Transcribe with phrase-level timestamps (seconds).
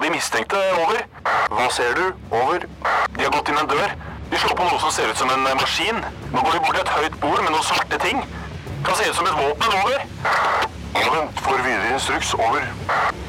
[0.00, 0.56] på de mistenkte.
[0.80, 1.02] Over.
[1.52, 2.04] Hva ser du?
[2.32, 2.64] Over.
[3.16, 3.90] De har gått inn en dør.
[4.30, 5.98] De slår på noe som ser ut som en eh, maskin.
[6.32, 8.22] Nå går de bort til et høyt bord med noen svarte ting.
[8.86, 9.76] Kan se ut som et våpen.
[9.82, 10.06] Over.
[10.96, 11.44] Ja, vent.
[11.44, 12.32] Får videre instruks.
[12.38, 12.64] Over.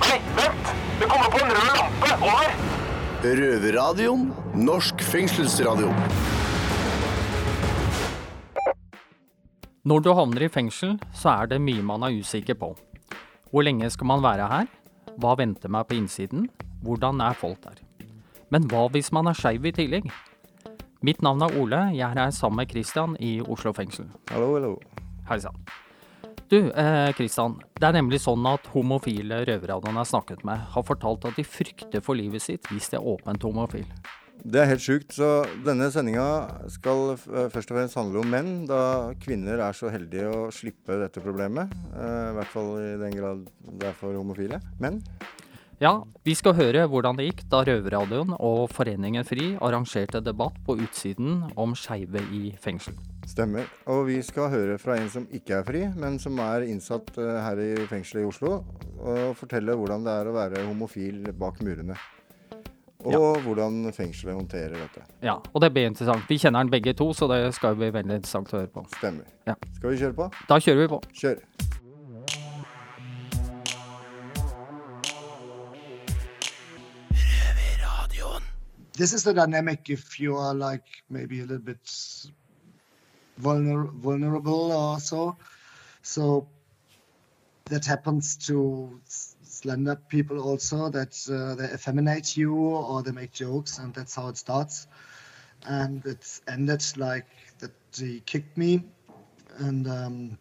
[0.05, 0.73] Nei, vent!
[1.01, 2.15] Det kommer på en rød lampe.
[2.21, 2.55] Over.
[3.41, 4.27] Røverradioen.
[4.55, 5.91] Norsk fengselsradio.
[9.91, 12.77] Når du havner i fengsel, så er det mye man er usikker på.
[13.51, 14.77] Hvor lenge skal man være her?
[15.21, 16.47] Hva venter meg på innsiden?
[16.81, 17.77] Hvordan er folk der?
[18.49, 20.07] Men hva hvis man er skeiv i tillegg?
[21.05, 24.07] Mitt navn er Ole, jeg er her sammen med Christian i Oslo fengsel.
[24.31, 24.71] Hallo, hallo.
[25.29, 25.59] Hei sann.
[26.49, 27.59] Du, eh, Christian.
[27.77, 31.45] Det er nemlig sånn at homofile røvere han har snakket med, har fortalt at de
[31.45, 33.85] frykter for livet sitt hvis de er åpent homofil.
[34.41, 35.13] Det er helt sjukt.
[35.13, 36.25] Så denne sendinga
[36.73, 40.97] skal eh, først og fremst handle om menn, da kvinner er så heldige å slippe
[41.01, 41.69] dette problemet.
[41.93, 45.01] Eh, I hvert fall i den grad det er for homofile menn.
[45.81, 50.75] Ja, vi skal høre hvordan det gikk da Røverradioen og Foreningen FRI arrangerte debatt på
[50.77, 52.93] utsiden om skeive i fengsel.
[53.25, 53.65] Stemmer.
[53.89, 57.37] Og vi skal høre fra en som ikke er fri, men som er innsatt eh,
[57.45, 58.59] her i fengselet i Oslo,
[59.01, 61.97] og fortelle hvordan det er å være homofil bak murene.
[63.05, 65.05] Og hvordan fengselet håndterer dette.
[65.25, 66.27] Ja, og det blir interessant.
[66.29, 68.85] Vi kjenner den begge to, så det skal bli veldig interessant å høre på.
[68.97, 69.25] Stemmer.
[69.49, 69.57] Ja.
[69.79, 70.31] Skal vi kjøre på?
[70.49, 71.01] Da kjører vi på.
[71.23, 71.45] Kjør.
[79.01, 81.85] this is the dynamic if you are like maybe a little bit
[83.39, 85.35] vulner- vulnerable or so.
[86.03, 86.47] So
[87.65, 88.99] that happens to
[89.61, 94.27] slender people also that uh, they effeminate you or they make jokes and that's how
[94.29, 94.87] it starts.
[95.65, 97.27] And it ended like
[97.59, 98.83] that he kicked me
[99.57, 100.37] and um,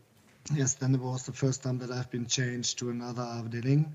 [0.55, 3.87] yes, then it was the first time that I've been changed to another avdeling.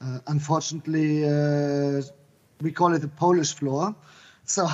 [0.00, 2.02] Uh, unfortunately, uh,
[2.60, 3.94] we call it the Polish floor.
[4.44, 4.68] So,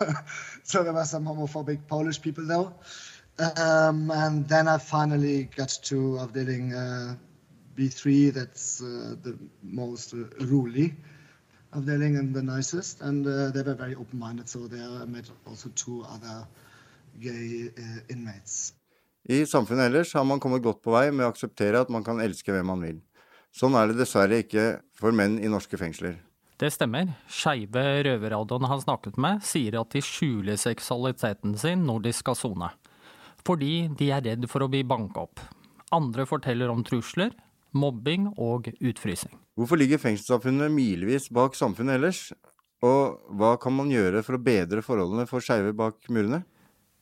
[0.62, 2.74] so there were some homophobic Polish people though.
[3.38, 7.16] Um, and then I finally got to avdeling uh,
[7.76, 8.32] B3.
[8.34, 10.94] That's uh, the most uh, ruly
[11.74, 13.00] avdeling and the nicest.
[13.00, 14.48] And uh, they were very open-minded.
[14.48, 16.46] So there I met also two other
[17.20, 18.72] gay uh, inmates.
[19.28, 22.20] I samfunnet ellers har man kommet godt på vei med å akseptere at man kan
[22.22, 23.00] elske hvem man vil.
[23.56, 26.20] Sånn er det dessverre ikke for menn i norske fengsler.
[26.56, 27.10] Det stemmer.
[27.28, 32.70] Skeive røverradioene han snakket med, sier at de skjuler seksualiteten sin når de skal sone.
[33.46, 35.42] Fordi de er redd for å bli banka opp.
[35.94, 37.34] Andre forteller om trusler,
[37.74, 39.32] mobbing og utfrysing.
[39.56, 42.20] Hvorfor ligger fengselssamfunnet milevis bak samfunnet ellers?
[42.84, 46.42] Og hva kan man gjøre for å bedre forholdene for skeive bak murene?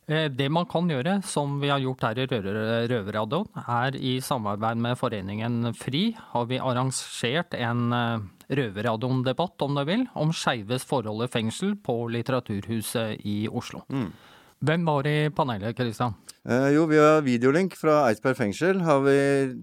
[0.06, 4.20] Eh, Det man kan gjøre, som vi har gjort her i Røver- Røverradioen, er i
[4.20, 8.20] samarbeid med foreningen FRI, har vi arrangert en eh,
[8.54, 13.82] Røverradioen-debatt, om du vil, om skeives forhold i fengsel på Litteraturhuset i Oslo.
[14.64, 16.14] Hvem var i panelet, Kristian?
[16.44, 18.82] Eh, jo, vi har videolink fra Eidsberg fengsel.
[18.84, 19.14] Har vi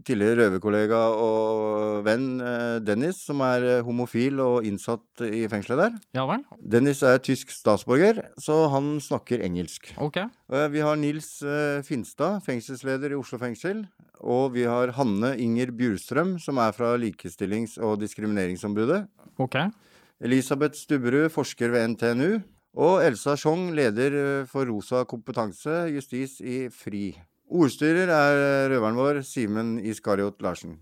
[0.06, 6.00] tidligere røverkollega og venn eh, Dennis, som er eh, homofil og innsatt i fengselet der.
[6.18, 6.42] Ja vel?
[6.58, 9.92] Dennis er tysk statsborger, så han snakker engelsk.
[10.02, 10.18] Ok.
[10.26, 13.86] Eh, Vi har Nils eh, Finstad, fengselsleder i Oslo fengsel.
[14.22, 19.04] Og vi har Hanne Inger Bjurstrøm, som er fra Likestillings- og diskrimineringsombudet.
[19.42, 19.58] Ok.
[20.22, 22.42] Elisabeth Stubberud, forsker ved NTNU.
[22.72, 27.10] Og Elsa Schjong, leder eh, for Rosa kompetanse, justis i FRI.
[27.52, 30.78] Ordstyrer er eh, røveren vår, Simen Iskariot Larsen.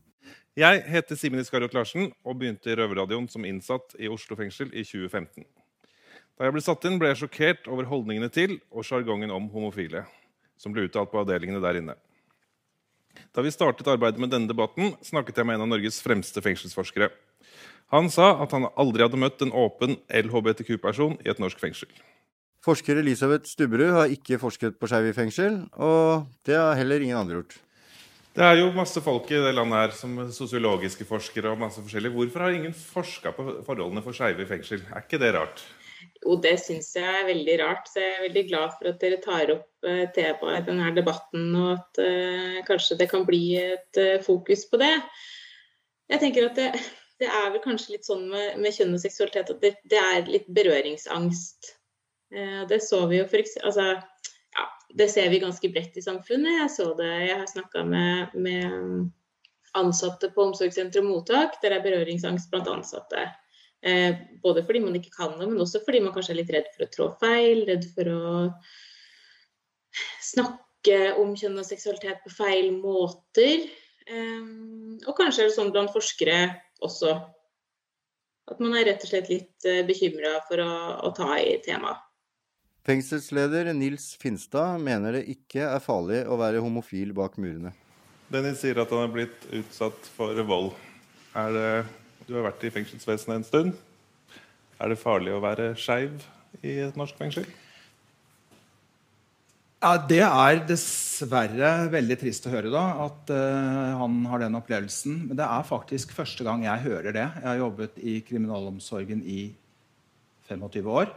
[0.59, 4.83] Jeg heter Simen Iskariot Larsen og begynte i Røverradioen som innsatt i Oslo fengsel i
[4.85, 5.47] 2015.
[6.38, 10.03] Da jeg ble satt inn, ble jeg sjokkert over holdningene til og sjargongen om homofile,
[10.61, 11.97] som ble uttalt på avdelingene der inne.
[13.33, 17.09] Da vi startet arbeidet med denne debatten, snakket jeg med en av Norges fremste fengselsforskere.
[17.94, 21.89] Han sa at han aldri hadde møtt en åpen LHBTQ-person i et norsk fengsel.
[22.66, 27.17] Forsker Elisabeth Stubberud har ikke forsket på skeive i fengsel, og det har heller ingen
[27.17, 27.55] andre gjort.
[28.35, 32.11] Det er jo masse folk i det landet her som sosiologiske forskere og masse forskjellig.
[32.13, 34.84] Hvorfor har ingen forska på forholdene for skeive i fengsel?
[34.93, 35.64] Er ikke det rart?
[36.22, 37.90] Jo, det syns jeg er veldig rart.
[37.90, 41.49] Så jeg er veldig glad for at dere tar opp eh, temaet i denne debatten,
[41.58, 44.93] og at uh, kanskje det kan bli et uh, fokus på det.
[46.14, 46.69] Jeg tenker at det,
[47.19, 50.29] det er vel kanskje litt sånn med, med kjønn og seksualitet at det, det er
[50.29, 51.73] litt berøringsangst.
[52.35, 53.87] Eh, det så vi jo for altså,
[54.55, 56.61] ja, Det ser vi ganske bredt i samfunnet.
[56.61, 59.09] Jeg så det, jeg har snakka med, med
[59.77, 61.59] ansatte på omsorgssenter og mottak.
[61.63, 63.27] Der er berøringsangst blant ansatte.
[63.83, 66.71] Eh, både fordi man ikke kan noe, men også fordi man kanskje er litt redd
[66.71, 68.31] for å trå feil, redd for å
[70.23, 73.67] snakke om kjønn og seksualitet på feil måter.
[74.07, 74.49] Eh,
[75.03, 76.41] og kanskje er det sånn blant forskere
[76.85, 77.16] også
[78.49, 80.72] at man er rett og slett litt uh, bekymra for å,
[81.05, 82.02] å, ta i temaet.
[82.87, 87.76] Fengselsleder Nils Finstad mener det ikke er farlig å være homofil bak murene.
[88.34, 90.72] Dennis sier at han er blitt utsatt for vold.
[91.34, 91.70] Det,
[92.26, 93.78] du har vært i fengselsvesenet en stund.
[94.79, 96.23] Er det farlig å være skeiv
[96.64, 97.46] i et norsk fengsel?
[99.79, 105.22] Ja, Det er dessverre veldig trist å høre da, at uh, han har den opplevelsen.
[105.29, 107.23] Men det er faktisk første gang jeg hører det.
[107.23, 109.53] Jeg har jobbet i kriminalomsorgen i
[110.52, 111.16] 25 år.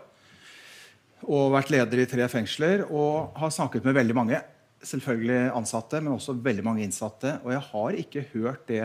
[1.26, 4.38] Og vært leder i tre fengsler og har snakket med veldig mange
[4.86, 7.40] selvfølgelig ansatte, men også veldig mange innsatte.
[7.42, 8.84] Og jeg har ikke hørt det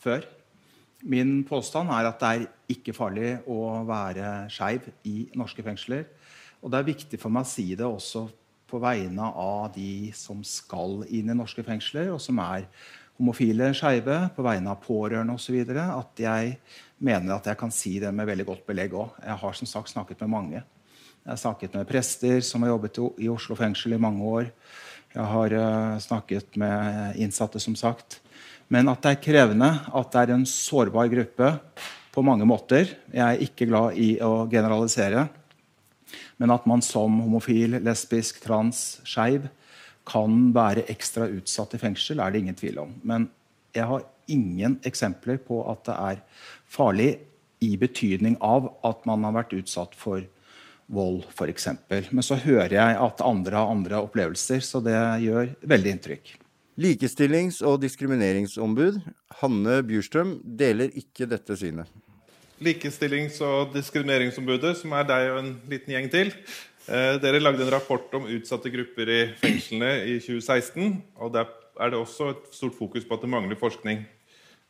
[0.00, 0.24] før.
[1.04, 6.08] Min påstand er at det er ikke farlig å være skeiv i norske fengsler.
[6.64, 8.30] Og det er viktig for meg å si det også
[8.72, 12.64] på vegne av de som skal inn i norske fengsler, og som er
[13.20, 16.56] homofile, skeive, på vegne av pårørende osv., at jeg
[17.02, 19.18] mener at jeg kan si det med veldig godt belegg òg.
[19.20, 20.62] Jeg har som sagt snakket med mange.
[21.22, 24.48] Jeg har snakket med prester som har jobbet i Oslo fengsel i mange år.
[25.12, 28.18] Jeg har uh, snakket med innsatte, som sagt.
[28.72, 31.52] Men at det er krevende, at det er en sårbar gruppe
[32.12, 32.94] på mange måter.
[33.12, 35.28] Jeg er ikke glad i å generalisere.
[36.40, 39.48] Men at man som homofil, lesbisk, trans, skeiv
[40.08, 42.94] kan være ekstra utsatt i fengsel, er det ingen tvil om.
[43.06, 43.28] Men
[43.76, 46.22] jeg har ingen eksempler på at det er
[46.70, 47.10] farlig
[47.62, 50.24] i betydning av at man har vært utsatt for
[50.92, 51.68] vold, f.eks.
[52.10, 56.34] Men så hører jeg at andre har andre opplevelser, så det gjør veldig inntrykk.
[56.82, 59.02] Likestillings- og diskrimineringsombud
[59.42, 61.90] Hanne Bjurstrøm deler ikke dette synet.
[62.62, 66.32] Likestillings- og diskrimineringsombudet, som er deg og en liten gjeng til,
[66.88, 71.02] eh, dere lagde en rapport om utsatte grupper i fengslene i 2016.
[71.16, 71.46] og Der
[71.80, 74.06] er det også et stort fokus på at det mangler forskning.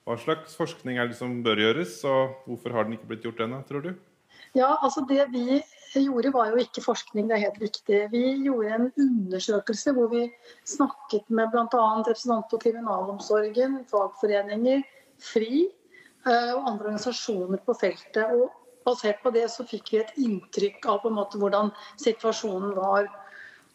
[0.06, 3.44] Hva slags forskning er det som bør gjøres, og hvorfor har den ikke blitt gjort
[3.44, 3.94] ennå, tror du?
[4.54, 5.62] Ja, altså Det vi
[5.94, 8.00] gjorde, var jo ikke forskning, det er helt riktig.
[8.10, 10.30] Vi gjorde en undersøkelse hvor vi
[10.64, 11.84] snakket med bl.a.
[12.02, 14.82] representanter for kriminalomsorgen, fagforeninger,
[15.20, 15.68] FRI
[16.26, 18.36] og andre organisasjoner på feltet.
[18.36, 18.52] Og
[18.86, 21.72] basert på det så fikk vi et inntrykk av på en måte hvordan
[22.02, 23.08] situasjonen var.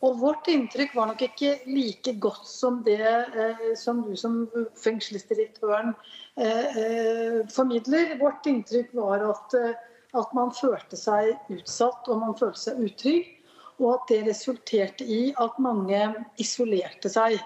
[0.05, 4.43] Og vårt inntrykk var nok ikke like godt som det eh, som du som
[4.77, 5.95] fengselsdirektøren
[6.37, 8.13] eh, eh, formidler.
[8.21, 9.73] Vårt inntrykk var at eh,
[10.15, 13.33] at man følte seg utsatt og man følte seg utrygg.
[13.77, 15.99] Og at det resulterte i at mange
[16.41, 17.37] isolerte seg.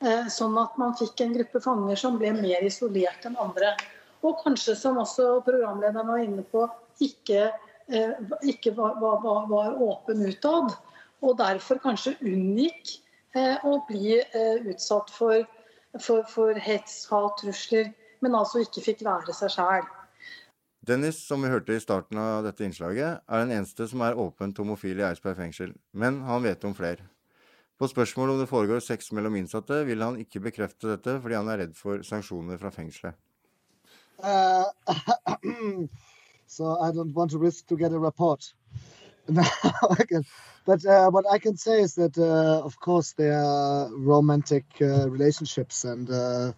[0.00, 3.76] Eh, sånn at man fikk en gruppe fanger som ble mer isolert enn andre.
[4.26, 6.66] Og kanskje, som også programlederen var inne på,
[7.00, 7.48] ikke,
[7.88, 10.74] eh, ikke var, var, var, åpen utad.
[11.24, 12.96] Og derfor kanskje unngikk
[13.36, 14.18] eh, å bli
[14.72, 15.46] utsatt for,
[15.98, 17.92] for, for hets, hat, trusler.
[18.20, 19.88] Men altså ikke fikk være seg sjæl.
[20.86, 24.56] Dennis, som vi hørte i starten av dette innslaget, er den eneste som er åpent
[24.62, 27.04] homofil i Eidsberg fengsel, men han vet om flere.
[27.80, 31.48] På spørsmål om det foregår sex mellom innsatte, vil han ikke bekrefte dette fordi han
[31.52, 33.16] er redd for sanksjoner fra fengselet.
[34.22, 34.64] Uh,
[36.46, 38.52] so I don't want to risk to get a report.
[40.66, 45.08] But uh, what I can say is that, uh, of course, there are romantic uh,
[45.08, 46.52] relationships and uh,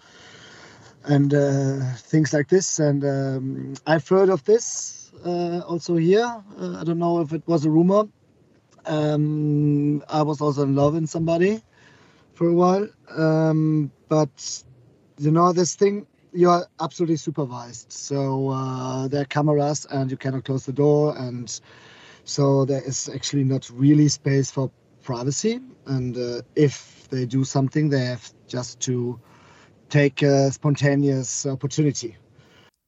[1.05, 2.79] and uh, things like this.
[2.79, 6.27] And um, I've heard of this also here.
[6.59, 8.05] I don't know if it was a rumor.
[8.85, 11.63] Um, I was also in love with somebody
[12.35, 14.63] for a while, um, but
[15.19, 16.07] you know this thing.
[16.35, 21.15] You are absolutely supervised, so uh, there are cameras, and you cannot close the door,
[21.19, 21.61] and
[22.25, 24.71] so there is actually not really space for
[25.03, 25.61] privacy.
[25.87, 29.21] And uh, if they do something, they have just to
[29.91, 32.17] take a spontaneous opportunity.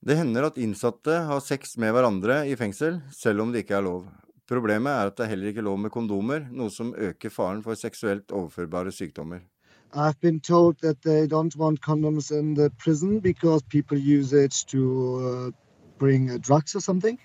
[0.00, 3.84] Det hender at innsatte har sex med hverandre i fengsel, selv om det ikke er
[3.84, 4.06] lov.
[4.48, 7.76] Problemet er at det er heller ikke lov med kondomer, noe som øker faren for
[7.76, 9.44] seksuelt overførbare sykdommer.
[9.92, 14.52] I've been told that they don't want condoms in the prison because people use it
[14.68, 17.18] to uh, bring uh, drugs or something.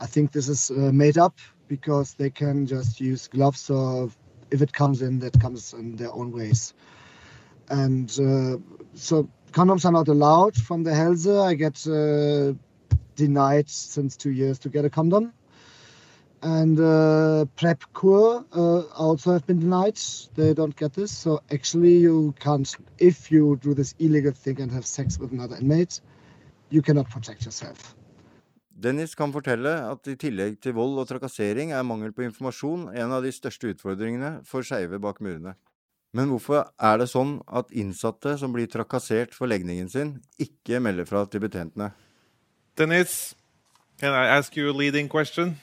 [0.00, 4.10] I think this is uh, made up because they can just use gloves or
[4.50, 6.74] if it comes in, that comes in their own ways.
[7.70, 8.58] And uh,
[8.94, 11.26] so condoms are not allowed from the Helse.
[11.26, 12.54] I get uh,
[13.16, 15.32] denied since two years to get a condom.
[16.42, 19.98] And uh, PrEP Cure uh, also have been denied.
[20.36, 21.10] They don't get this.
[21.10, 25.56] So actually, you can't, if you do this illegal thing and have sex with another
[25.56, 26.00] inmate,
[26.70, 27.94] you cannot protect yourself.
[28.78, 33.14] Dennis kan fortelle at i tillegg til vold og trakassering er mangel på informasjon en
[33.16, 35.56] av de største utfordringene for skeive bak murene.
[36.14, 41.10] Men hvorfor er det sånn at innsatte som blir trakassert for legningen sin, ikke melder
[41.10, 41.90] fra til betjentene?
[42.78, 43.34] Dennis,
[43.98, 45.58] Can I ask you a leading question?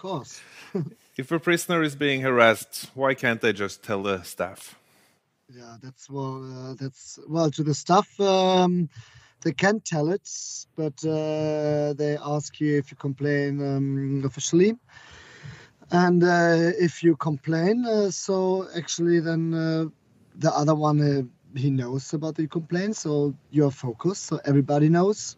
[0.00, 0.40] Course.
[1.18, 4.78] If a prisoner is being harassed, why can't they just tell the staff?
[5.54, 6.40] Yeah, that's well.
[6.42, 8.08] Uh, that's well to the staff.
[8.18, 8.88] Um,
[9.42, 10.26] they can tell it,
[10.74, 14.72] but uh, they ask you if you complain um, officially,
[15.90, 19.84] and uh, if you complain, uh, so actually then uh,
[20.36, 25.36] the other one uh, he knows about the complaint, so you're focused, so everybody knows,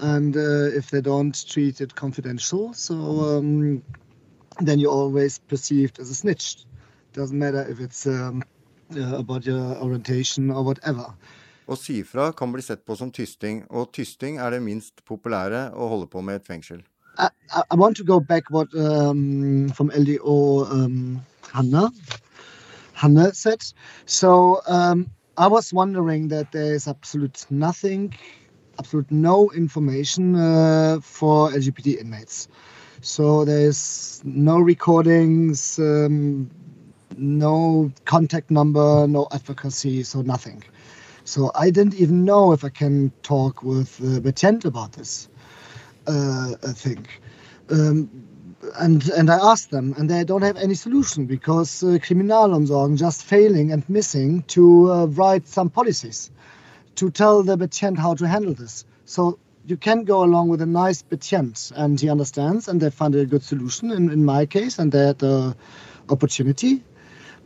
[0.00, 3.82] and uh, if they don't treat it confidential, so um,
[4.60, 6.64] then you're always perceived as a snitch.
[7.12, 8.42] Doesn't matter if it's um,
[8.96, 11.14] uh, about your orientation or whatever.
[11.66, 15.72] Å si fra kan bli sett på som tysting, og tysting er det minst populære
[15.74, 16.84] å holde på med et fengsel.
[17.18, 17.28] I,
[17.70, 21.22] I want to go back what um, from LDO um,
[21.52, 21.90] Hanna
[22.92, 23.64] Hanna said.
[24.06, 28.14] So um, I was wondering that there is absolute nothing,
[28.78, 32.48] absolute no information uh, for LGBT inmates.
[33.00, 36.50] So there is no recordings, um,
[37.16, 40.62] no contact number, no advocacy, so nothing.
[41.24, 45.28] So I didn't even know if I can talk with uh, Betjent about this
[46.06, 47.06] uh, thing.
[47.70, 48.08] Um,
[48.78, 53.22] and and I asked them, and they don't have any solution because uh, Kriminalomsorgen just
[53.24, 56.30] failing and missing to uh, write some policies
[56.96, 58.84] to tell the betjent how to handle this.
[59.04, 63.14] So you can go along with a nice betjent, and he understands, and they find
[63.14, 65.56] a good solution in, in my case, and they had the
[66.08, 66.82] opportunity.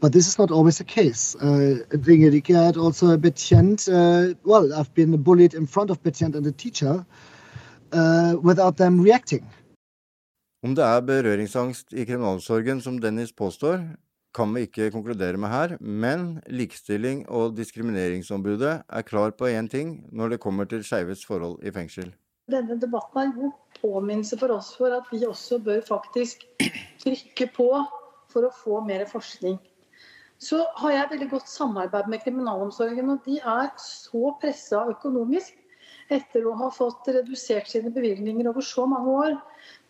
[0.01, 1.37] But this is not always the case.
[1.37, 3.89] Uh, Ringerike had also a betjent.
[3.89, 7.05] Uh, well, I've been bullied in front of betjent and the teacher
[7.93, 9.45] uh, without them reacting.
[10.63, 13.81] Om det er berøringsangst i kriminalomsorgen, som Dennis påstår,
[14.35, 20.05] kan vi ikke konkludere med her, men Likestilling- og diskrimineringsombudet er klar på én ting
[20.13, 22.13] når det kommer til skeives forhold i fengsel.
[22.51, 26.47] Denne debatten er en god påminnelse for oss for at vi også bør faktisk
[27.03, 27.69] trykke på
[28.31, 29.59] for å få mer forskning.
[30.41, 35.60] Så har jeg veldig godt samarbeid med kriminalomsorgen, og de er så pressa økonomisk
[36.13, 39.37] etter å ha fått redusert sine bevilgninger over så mange år.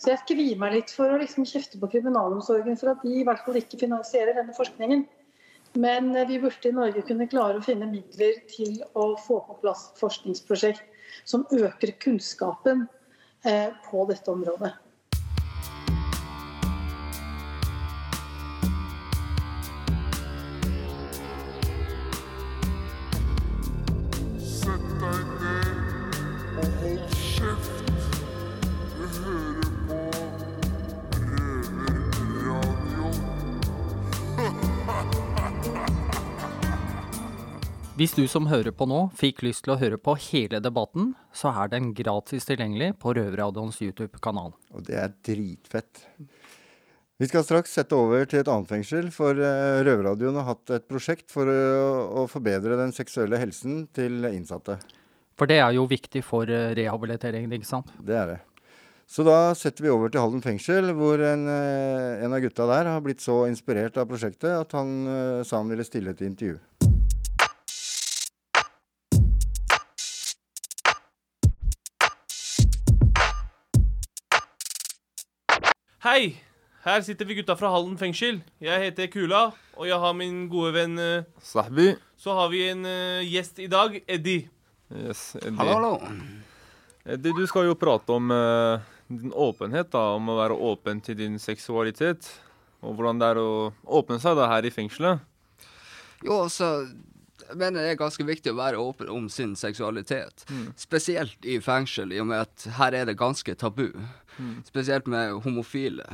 [0.00, 3.24] Så jeg kvier meg litt for å liksom kjefte på kriminalomsorgen for at de i
[3.26, 5.06] hvert fall ikke finansierer denne forskningen.
[5.78, 9.58] Men eh, vi burde i Norge kunne klare å finne midler til å få på
[9.62, 10.82] plass forskningsprosjekt
[11.24, 12.86] som øker kunnskapen
[13.46, 14.74] eh, på dette området.
[38.00, 41.50] Hvis du som hører på nå fikk lyst til å høre på hele debatten, så
[41.52, 44.54] er den gratis tilgjengelig på Røverradioens YouTube-kanal.
[44.72, 46.06] Og det er dritfett.
[47.20, 50.86] Vi skal straks sette over til et annet fengsel, for eh, Røverradioen har hatt et
[50.88, 54.78] prosjekt for å, forbedre den seksuelle helsen til innsatte.
[55.36, 57.92] For det er jo viktig for eh, rehabiliteringen, ikke sant?
[58.00, 58.40] Det er det.
[59.04, 62.94] Så da setter vi over til Halden fengsel, hvor en, eh, en av gutta der
[62.94, 66.88] har blitt så inspirert av prosjektet at han sa han ville stille til intervju.
[76.00, 76.40] Hei!
[76.80, 78.38] Her sitter vi gutta fra Hallen fengsel.
[78.56, 79.40] Jeg heter Kula,
[79.76, 81.90] og jeg har min gode venn eh, Sahbi.
[82.16, 84.46] Så har vi en eh, gjest i dag, Eddie.
[84.88, 85.58] Yes, Eddie.
[85.58, 86.22] Hallo, hallo.
[87.04, 91.18] Eddie, du skal jo prate om eh, din åpenhet, da, om å være åpen til
[91.20, 92.30] din seksualitet.
[92.80, 93.52] Og hvordan det er å
[94.00, 95.20] åpne seg da her i fengselet.
[96.24, 96.88] Jo, altså
[97.44, 100.48] Jeg mener det er ganske viktig å være åpen om sin seksualitet.
[100.48, 100.66] Mm.
[100.80, 103.90] Spesielt i fengsel, i og med at her er det ganske tabu.
[104.40, 104.54] Mm.
[104.64, 106.06] Spesielt med homofile.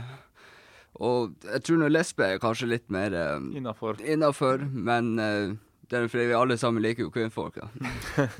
[0.96, 4.00] Og jeg tror nå lesbe er kanskje litt mer eh, Innafor.
[4.00, 5.56] Innafor, men eh,
[5.90, 7.60] det er fordi vi alle sammen liker jo kvinnfolk.
[7.62, 8.26] Ja.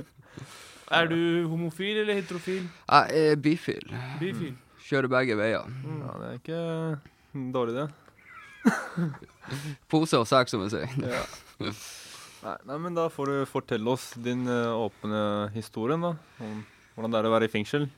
[0.86, 2.62] Er du homofil eller heterofil?
[2.86, 3.88] Jeg er bifil.
[4.20, 4.52] Bifil.
[4.86, 5.64] Kjører begge veier.
[5.66, 7.88] Ja, det er ikke dårlig, det.
[9.90, 10.92] Pose og sekk, som jeg sier.
[11.02, 11.72] Ja.
[12.44, 15.24] Nei, nei, men da får du fortelle oss din uh, åpne
[15.56, 16.12] historie, da.
[16.38, 16.62] Om
[16.94, 17.88] hvordan det er å være i fengsel.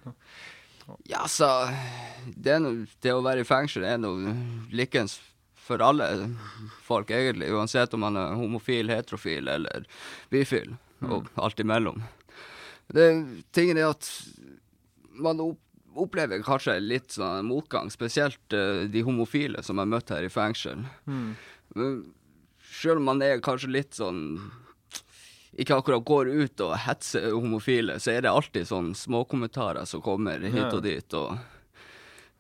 [1.09, 1.49] Ja, så
[2.35, 4.35] det, er noe, det å være i fengsel er noe
[4.73, 5.19] likens
[5.69, 6.07] for alle
[6.87, 7.51] folk, egentlig.
[7.53, 9.85] Uansett om man er homofil, heterofil eller
[10.33, 12.01] bifil, og alt imellom.
[12.89, 13.09] Det,
[13.53, 14.09] tingen er at
[15.19, 15.43] man
[15.99, 20.87] opplever kanskje litt sånn motgang, spesielt uh, de homofile som er møtt her i fengsel.
[21.11, 21.35] Mm.
[21.77, 22.01] Men
[22.65, 24.23] selv om man er kanskje litt sånn
[25.59, 30.45] ikke akkurat går ut og hetser homofile, så er det alltid sånn småkommentarer som kommer
[30.45, 31.15] hit og dit.
[31.19, 31.39] og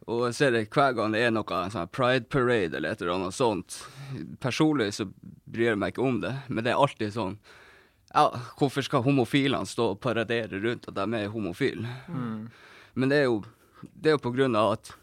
[0.08, 3.18] og jeg ser det hver gang det er noe sånn pride parade eller et eller
[3.18, 3.74] annet sånt.
[4.40, 5.04] Personlig så
[5.44, 7.36] bryr jeg meg ikke om det, men det er alltid sånn
[8.14, 11.84] Ja, hvorfor skal homofilene stå og paradere rundt at de er homofile?
[12.08, 12.46] Mm.
[12.94, 13.42] Men det er jo
[13.92, 14.94] det er jo på grunn av at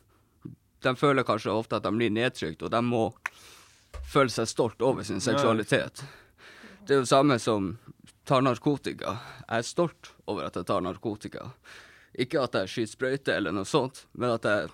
[0.84, 3.06] de føler kanskje ofte at de blir nedtrykt, og de må
[4.10, 6.02] føle seg stolt over sin seksualitet.
[6.86, 7.76] Det er jo samme som
[8.26, 9.18] tar narkotika.
[9.46, 11.50] Jeg er stolt over at jeg tar narkotika.
[12.16, 14.70] Ikke at jeg skyter sprøyte eller noe sånt, men at jeg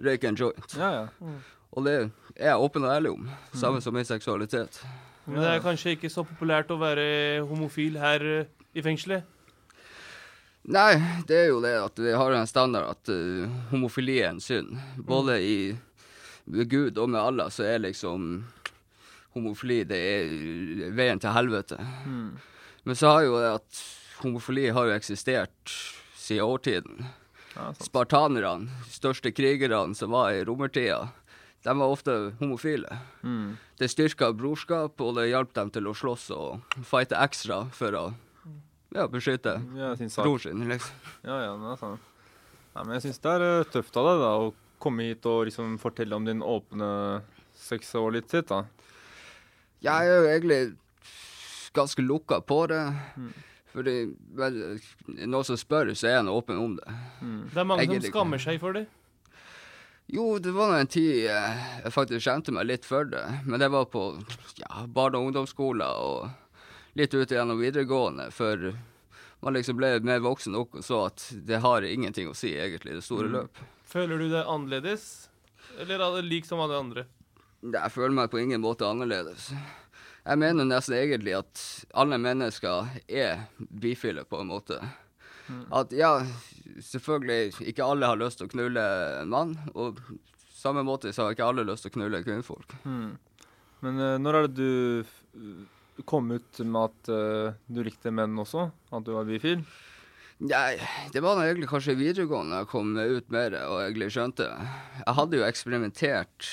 [0.00, 0.76] røyker en joint.
[0.78, 1.34] Ja, ja.
[1.70, 2.08] Og det er
[2.40, 3.28] jeg åpen og ærlig om.
[3.54, 4.80] Samme som min seksualitet.
[5.26, 9.26] Men det er kanskje ikke så populært å være homofil her eh, i fengselet?
[10.70, 10.94] Nei,
[11.28, 14.74] det er jo det at vi har en standard at uh, homofili er en synd.
[14.98, 15.56] Både i
[16.50, 18.44] med Gud og med Allah så er liksom
[19.36, 21.78] homofili det er veien til helvete.
[22.06, 22.32] Mm.
[22.84, 23.80] Men så har jo det at
[24.22, 25.74] homofili har jo eksistert
[26.16, 27.08] siden årtiden.
[27.56, 27.70] Ja.
[27.82, 31.08] Spartanerne, største krigerne som var i romertida,
[31.62, 32.98] de var ofte homofile.
[33.22, 33.56] Mm.
[33.76, 38.04] Det styrka brorskap, og det hjalp dem til å slåss og fighte ekstra for å
[38.94, 40.96] ja, beskytte Ja, bror sin, liksom.
[41.22, 42.06] Ja, ja, det er sant.
[42.70, 45.44] Nei, men jeg syns det er eh, tøft av deg da, å komme hit og
[45.48, 46.90] liksom fortelle om din åpne
[47.60, 48.48] seksualitet.
[48.48, 48.64] da.
[49.84, 50.60] Jeg er jo egentlig
[51.76, 52.82] ganske lukka på det.
[53.16, 53.32] Mm.
[53.70, 53.94] Fordi
[54.34, 54.56] vel,
[55.30, 56.94] noen som spør, så er jeg åpen om det.
[57.54, 58.16] Det er mange som Egentlig ikke.
[58.16, 58.86] skammer seg for det.
[60.10, 63.22] Jo, det var en tid eh, jeg faktisk skjemte meg litt for det.
[63.46, 64.08] Men det var på
[64.58, 68.26] ja, barne- og ungdomsskoler og litt ut gjennom videregående.
[68.34, 68.72] For
[69.40, 72.98] man liksom ble mer voksen nok og så at det har ingenting å si, egentlig,
[72.98, 73.36] det store Mm.
[73.38, 73.62] løp.
[73.86, 75.28] Føler du deg annerledes?
[75.78, 77.06] Eller er det lik som alle andre?
[77.62, 79.52] Jeg føler meg på ingen måte annerledes.
[80.30, 81.60] Jeg mener nesten egentlig at
[81.98, 84.78] alle mennesker er bifile, på en måte.
[85.74, 86.20] At ja,
[86.86, 88.84] selvfølgelig, ikke alle har lyst til å knulle
[89.24, 89.98] en mann, og
[90.54, 92.76] samme måte så har ikke alle lyst til å knulle kvinnfolk.
[92.84, 93.10] Mm.
[93.82, 98.68] Men uh, når er det du kom ut med at uh, du likte menn også?
[98.94, 99.64] At du var bifil?
[100.40, 100.78] Nei,
[101.12, 104.68] det var egentlig kanskje i videregående jeg kom ut med det og egentlig skjønte det.
[105.02, 106.46] Jeg hadde jo eksperimentert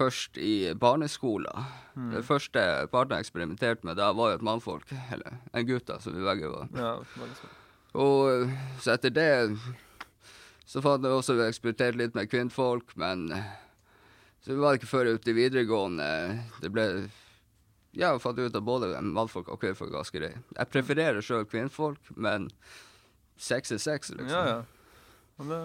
[0.00, 1.68] først i barneskolen.
[1.94, 2.10] Mm.
[2.16, 4.92] Det første partneren jeg eksperimenterte med da, var jo et mannfolk.
[5.12, 6.70] Eller en gutt, da, som vi begge var.
[6.76, 6.96] Ja.
[8.00, 9.30] Og så etter det
[10.70, 13.26] så fant jeg også eksperimentert litt med kvinnfolk, men
[14.44, 16.06] så var det ikke før ute i videregående
[16.62, 16.86] det ble
[17.90, 20.38] Ja, jeg fant ut at både mannfolk og kvinnfolk var ganske greie.
[20.54, 22.46] Jeg prefererer sjøl kvinnfolk, men
[23.34, 24.30] sex er sex, liksom.
[24.30, 25.00] Ja, ja.
[25.40, 25.62] Men det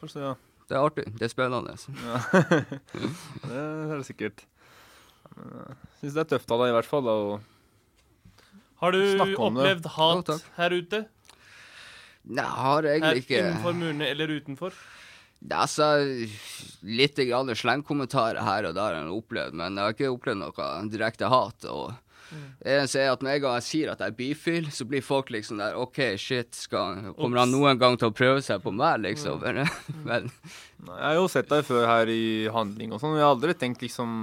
[0.00, 0.30] forstår jeg.
[0.32, 0.47] ja.
[0.68, 1.06] Det er artig.
[1.16, 1.74] Det er spennende.
[2.04, 2.18] Ja.
[3.48, 4.44] det er det sikkert.
[5.38, 7.06] Jeg syns det er tøft av deg, i hvert fall.
[7.08, 7.38] da, å
[8.82, 9.00] Har du
[9.38, 9.94] opplevd det.
[9.96, 11.02] hat her ute?
[12.28, 14.76] Nei, har jeg egentlig ikke Her innenfor murene eller utenfor?
[15.38, 15.88] Det er så
[16.82, 17.20] litt
[17.62, 21.64] slengkommentarer her og der jeg har opplevd, men jeg har ikke opplevd noe direkte hat.
[21.64, 21.94] og
[22.30, 25.30] det eneste er at når jeg, jeg sier at jeg er bifil, så blir folk
[25.34, 29.00] liksom der OK, shit, skal, kommer han noen gang til å prøve seg på meg,
[29.06, 29.40] liksom?
[29.46, 29.64] Men,
[30.04, 30.28] men
[30.84, 32.20] Nei, Jeg har jo sett deg før her i
[32.54, 33.16] handling og sånn.
[33.16, 34.18] og Jeg har aldri tenkt liksom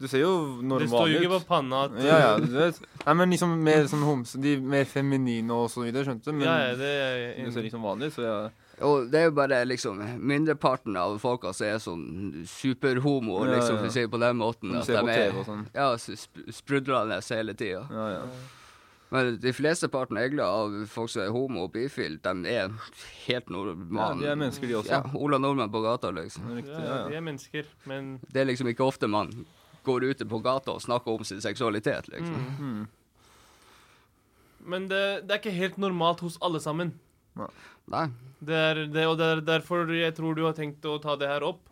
[0.00, 0.84] Du ser jo normal ut.
[0.84, 2.30] Det står jo ikke på panna at Ja, ja.
[2.40, 2.78] Du vet.
[3.04, 6.36] Nei, men liksom mer sånn homse, De mer feminine og så videre, skjønte du?
[6.36, 9.24] Men Ja, ja, det er du ser liksom vanlig ut, så jeg Og det er
[9.30, 14.02] jo bare liksom mindreparten av folka som er sånn superhomo, Ja, liksom, for å si
[14.04, 14.74] det på den måten.
[14.76, 15.66] At de er- sånn.
[15.74, 17.86] Ja, sp sprudlende hele tida.
[17.90, 18.22] Ja, ja.
[19.08, 22.68] Men de fleste parten egentlig av folk som er homo og bifil, de er
[23.26, 24.20] helt normale.
[24.20, 24.90] Ja, de er mennesker, de også.
[24.90, 26.48] Ja, Ola Nordmann på gata, liksom.
[26.66, 29.46] Ja, de er mennesker, men Det er liksom ikke ofte man
[29.84, 32.34] går ute på gata og snakker om sin seksualitet, liksom.
[32.60, 32.86] Mm.
[34.66, 36.92] Men det, det er ikke helt normalt hos alle sammen.
[37.38, 37.46] Nei.
[38.46, 41.30] Det er det, og det er derfor jeg tror du har tenkt å ta det
[41.30, 41.62] her opp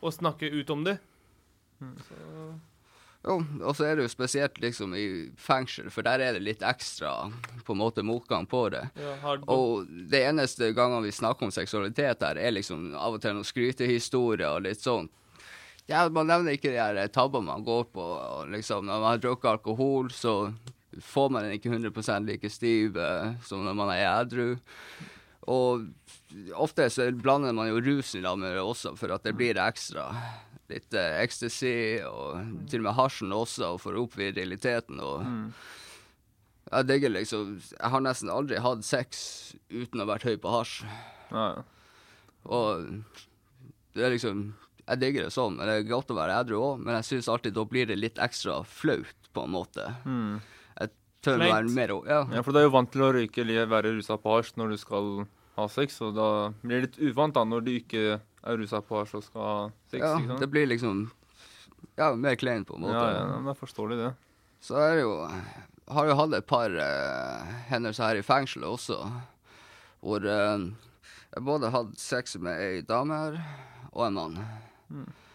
[0.00, 0.98] og snakke ut om det.
[1.78, 2.18] Så,
[3.26, 3.34] Jo,
[3.66, 5.04] og så er det jo spesielt liksom i
[5.42, 7.28] fengsel, for der er det litt ekstra
[7.66, 8.84] på en måte motgang på det.
[8.98, 13.34] Ja, og det eneste gangen vi snakker om seksualitet der, er liksom av og til
[13.36, 15.10] noen skrytehistorier og litt sånn.
[15.88, 18.04] Ja, man nevner ikke de her tabbene man går på.
[18.04, 20.52] og liksom Når man har drukket alkohol, så
[21.00, 24.50] får man den ikke 100 like stiv eh, som når man er edru.
[25.48, 25.88] Og
[26.60, 29.58] ofte så blander man jo rusen i lag med det også, for at det blir
[29.62, 30.10] ekstra.
[30.68, 35.00] Litt eh, ecstasy, og til og med hasjen også, for å oppvie realiteten.
[35.00, 35.52] og...
[36.68, 39.20] Jeg digger liksom Jeg har nesten aldri hatt sex
[39.72, 40.74] uten å ha vært høy på hasj.
[42.48, 42.88] Og
[43.96, 44.42] det er liksom
[44.88, 46.84] Jeg digger det sånn, det er godt å være edru òg.
[46.84, 49.84] Men jeg syns alltid da blir det litt ekstra flaut, på en måte.
[50.08, 50.38] Mm.
[50.78, 50.92] Jeg
[51.24, 52.22] tør å være mer ja.
[52.32, 54.72] ja, for du er jo vant til å røyke eller være rusa på hasj når
[54.72, 55.10] du skal
[55.58, 56.28] ha sex, og da
[56.62, 59.54] blir det litt uvant da når du ikke er rusa på og skal ha
[59.90, 60.00] sex.
[60.00, 60.42] ja, ikke sant?
[60.42, 61.06] det blir liksom
[61.98, 62.94] ja, mer kleint på en måte.
[62.94, 64.12] Ja, ja, men jeg forstår det.
[64.62, 65.12] Så er det jo
[65.88, 68.98] Har jo hatt et par uh, hendelser her i fengselet også,
[70.04, 70.66] hvor uh,
[71.32, 73.38] jeg både hadde sex med ei dame her
[73.94, 74.36] og en mann.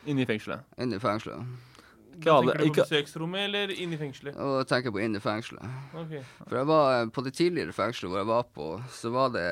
[0.05, 0.61] Inne i fengselet.
[0.77, 1.72] Inne i fengselet.
[2.21, 4.37] Da tenker du på besøksrommet eller inne i fengselet?
[4.37, 5.77] Og jeg tenker på inne i fengselet.
[6.03, 6.21] Okay.
[6.41, 9.45] For jeg var eh, på det tidligere fengselet hvor jeg var på, så var det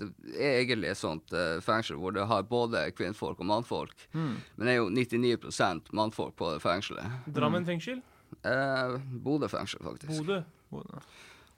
[0.00, 4.06] Det er egentlig et sånt eh, fengsel hvor det har både kvinnfolk og mannfolk.
[4.12, 4.36] Mm.
[4.56, 7.20] Men det er jo 99% mannfolk på det fengselet.
[7.26, 8.00] Drammen fengsel?
[8.42, 10.24] Eh, Bodø fengsel, faktisk.
[10.24, 10.42] Bodø.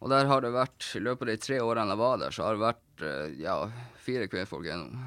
[0.05, 2.45] Og der har det vært, i løpet av de tre årene jeg var der, så
[2.45, 3.55] har det vært eh, ja,
[4.05, 4.99] fire kvinnfolk gjennom.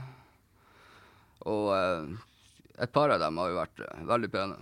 [1.46, 2.16] Og eh,
[2.78, 4.58] et par av dem har jo vært eh, veldig pene.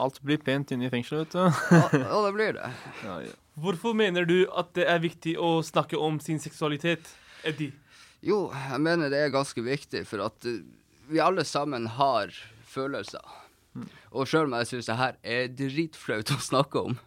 [0.00, 1.76] Alt blir pent inne i fengselet, vet du.
[1.78, 2.70] Ja, ja, det blir det.
[3.04, 3.36] Ja, ja.
[3.64, 7.06] Hvorfor mener du at det er viktig å snakke om sin seksualitet,
[7.46, 7.70] Eddie?
[8.24, 10.60] Jo, jeg mener det er ganske viktig, for at eh,
[11.10, 12.34] vi alle sammen har
[12.74, 13.22] følelser.
[14.14, 16.98] Og sjøl om jeg syns det her er dritflaut å snakke om,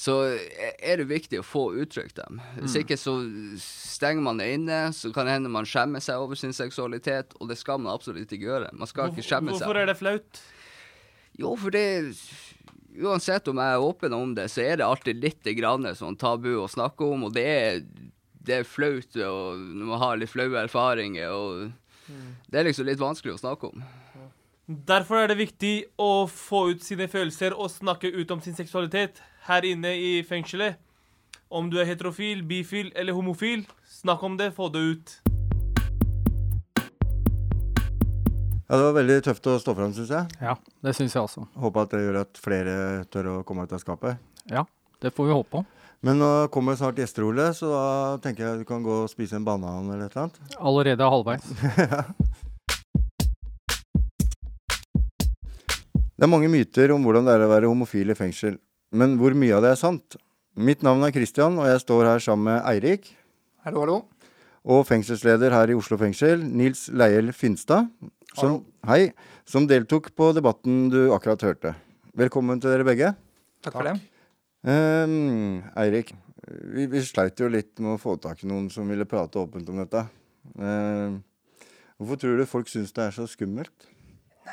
[0.00, 0.14] så
[0.80, 2.38] er det viktig å få uttrykt dem.
[2.56, 2.80] Hvis Mm.
[2.84, 3.14] ikke så
[3.60, 7.50] stenger man det inne, så kan det hende man skjemmer seg over sin seksualitet, og
[7.50, 8.70] det skal man absolutt ikke gjøre.
[8.72, 9.66] Man skal ikke skjemme seg.
[9.66, 10.40] Hvorfor er det flaut?
[11.38, 12.16] Jo, for det
[13.00, 16.56] Uansett om jeg er åpen om det, så er det alltid litt grann sånn tabu
[16.58, 17.84] å snakke om, og det er,
[18.42, 21.70] det er flaut og man har litt flaue erfaringer, og
[22.50, 23.84] det er liksom litt vanskelig å snakke om.
[24.66, 29.22] Derfor er det viktig å få ut sine følelser og snakke ut om sin seksualitet
[29.48, 30.76] her inne i fengselet.
[31.50, 35.14] Om du er heterofil, bifil eller homofil, snakk om det, få det ut.
[38.70, 40.28] Ja, Det var veldig tøft å stå fram, syns jeg.
[40.38, 41.42] Ja, det syns jeg også.
[41.58, 42.74] Håper at det gjør at flere
[43.10, 44.20] tør å komme ut av skapet.
[44.46, 44.62] Ja,
[45.02, 45.64] det får vi håpe på.
[46.06, 49.36] Men nå kommer snart gjester, Ole, så da tenker jeg du kan gå og spise
[49.36, 50.56] en banan eller et eller annet.
[50.60, 51.50] Allerede halvveis.
[56.20, 58.58] Det er mange myter om hvordan det er å være homofil i fengsel.
[58.90, 60.16] Men hvor mye av det er sant?
[60.58, 63.06] Mitt navn er Christian, og jeg står her sammen med Eirik.
[63.62, 63.98] Hallo, hallo.
[64.66, 67.86] Og fengselsleder her i Oslo fengsel, Nils Leiel Finstad.
[68.34, 69.12] Som, hei.
[69.48, 71.74] Som deltok på debatten du akkurat hørte.
[72.18, 73.12] Velkommen til dere begge.
[73.62, 73.94] Takk for det.
[74.66, 76.10] Ehm, Eirik,
[76.74, 79.70] vi, vi sleit jo litt med å få tak i noen som ville prate åpent
[79.70, 80.02] om dette.
[80.58, 81.20] Ehm,
[81.94, 83.86] hvorfor tror du folk syns det er så skummelt?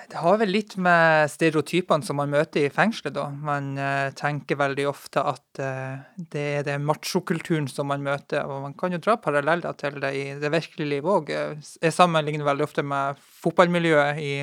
[0.07, 3.27] Det har vel litt med stereotypene som man møter i fengselet, da.
[3.31, 8.65] Man uh, tenker veldig ofte at uh, det er den machokulturen som man møter, og
[8.65, 11.31] man kan jo dra paralleller til det i det virkelige livet òg.
[11.31, 14.33] Jeg sammenligner veldig ofte med fotballmiljøet i,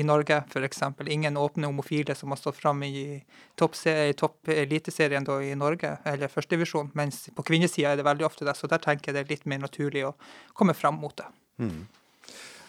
[0.00, 0.82] i Norge, f.eks.
[1.04, 3.20] Ingen åpne homofile som har stått fram i
[3.60, 3.76] topp-
[4.20, 8.56] topp eliteserien da i Norge, eller førstedivisjon, mens på kvinnesida er det veldig ofte det.
[8.56, 10.16] Så der tenker jeg det er litt mer naturlig å
[10.56, 11.28] komme fram mot det.
[11.60, 11.86] Mm.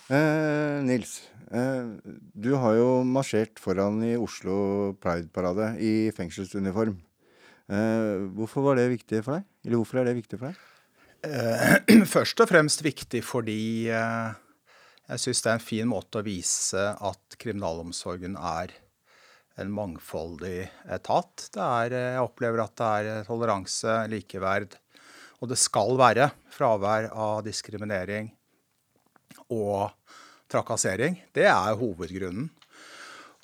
[0.08, 1.18] Eh, Nils,
[1.52, 1.84] eh,
[2.32, 6.96] du har jo marsjert foran i Oslo Pride-parade i fengselsuniform.
[7.68, 9.50] Eh, hvorfor var det viktig for deg?
[9.66, 10.62] Eller hvorfor er det viktig for deg?
[11.28, 14.32] Eh, Først og fremst viktig fordi eh,
[15.12, 18.72] jeg syns det er en fin måte å vise at kriminalomsorgen er
[19.60, 21.50] en mangfoldig etat.
[21.52, 24.80] Er, eh, jeg opplever at det er toleranse, likeverd,
[25.44, 28.32] og det skal være fravær av diskriminering
[29.48, 29.92] og
[30.52, 31.20] trakassering.
[31.36, 32.50] Det er hovedgrunnen.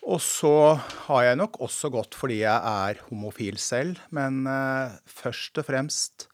[0.03, 0.75] Og så
[1.07, 6.27] har jeg nok også gått fordi jeg er homofil selv, men eh, først og fremst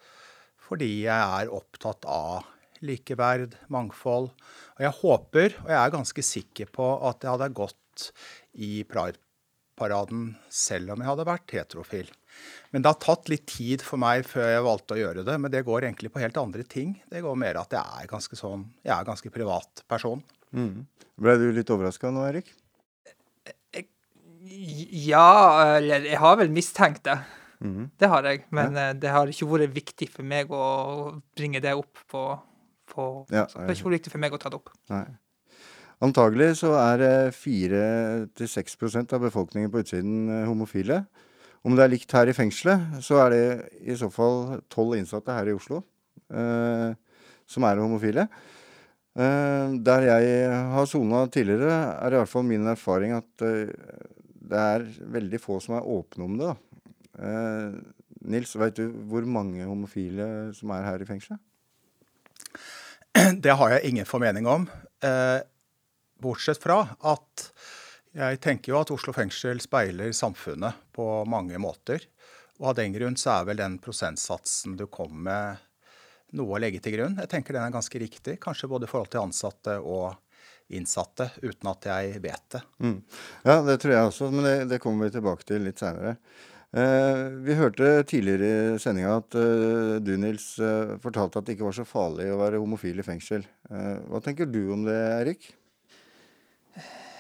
[0.69, 2.45] fordi jeg er opptatt av
[2.85, 4.29] likeverd, mangfold.
[4.77, 8.05] Og jeg håper, og jeg er ganske sikker på, at jeg hadde gått
[8.53, 12.11] i Pride-paraden selv om jeg hadde vært heterofil.
[12.73, 15.35] Men det har tatt litt tid for meg før jeg valgte å gjøre det.
[15.41, 16.95] Men det går egentlig på helt andre ting.
[17.09, 20.21] Det går mer at jeg er ganske sånn, jeg er ganske privat person.
[20.53, 20.85] Mm.
[21.19, 22.51] Ble du litt overraska nå, Erik?
[24.49, 27.17] Ja, eller jeg har vel mistenkt det.
[27.59, 27.89] Mm.
[27.99, 28.43] Det har jeg.
[28.55, 28.91] Men ja.
[28.95, 30.65] det har ikke vært viktig for meg å
[31.37, 32.27] bringe det opp på,
[32.93, 34.71] på Ja, Det har ikke vært viktig for meg å ta det opp.
[34.93, 35.07] Nei.
[35.99, 41.01] Antagelig så er 4-6% av befolkningen på utsiden eh, homofile.
[41.67, 43.43] Om det er likt her i fengselet, så er det
[43.83, 45.81] i så fall tolv innsatte her i Oslo
[46.31, 46.95] eh,
[47.49, 48.27] som er homofile.
[49.19, 53.73] Eh, der jeg har sona tidligere, er i hvert fall min erfaring at eh,
[54.49, 56.53] det er veldig få som er åpne om det.
[57.19, 57.79] Eh,
[58.29, 61.41] Nils, veit du hvor mange homofile som er her i fengselet?
[63.43, 64.67] Det har jeg ingen formening om.
[65.03, 65.39] Eh,
[66.21, 67.49] bortsett fra at
[68.15, 72.07] jeg tenker jo at Oslo fengsel speiler samfunnet på mange måter.
[72.59, 75.61] Og av den grunn så er vel den prosentsatsen du kom med,
[76.35, 77.17] noe å legge til grunn.
[77.21, 80.17] Jeg tenker den er ganske riktig, kanskje både i forhold til ansatte og
[80.69, 82.61] innsatte, uten at jeg vet det.
[82.83, 82.97] Mm.
[83.47, 86.17] Ja, det tror jeg også, men det, det kommer vi tilbake til litt seinere.
[86.69, 91.65] Eh, vi hørte tidligere i sendinga at eh, du, Nils, eh, fortalte at det ikke
[91.65, 93.47] var så farlig å være homofil i fengsel.
[93.71, 95.49] Eh, hva tenker du om det, Erik?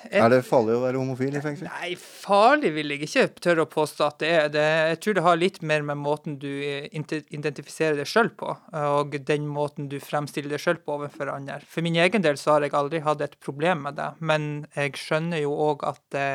[0.09, 1.67] Er det farlig å være homofil i fengsel?
[1.69, 4.47] Nei, farlig vil jeg ikke tørre å påstå at det er.
[4.53, 9.17] Det, jeg tror det har litt mer med måten du identifiserer deg sjøl på, og
[9.27, 11.59] den måten du fremstiller deg sjøl på overfor andre.
[11.69, 14.97] For min egen del så har jeg aldri hatt et problem med det, men jeg
[14.97, 16.27] skjønner jo òg at det,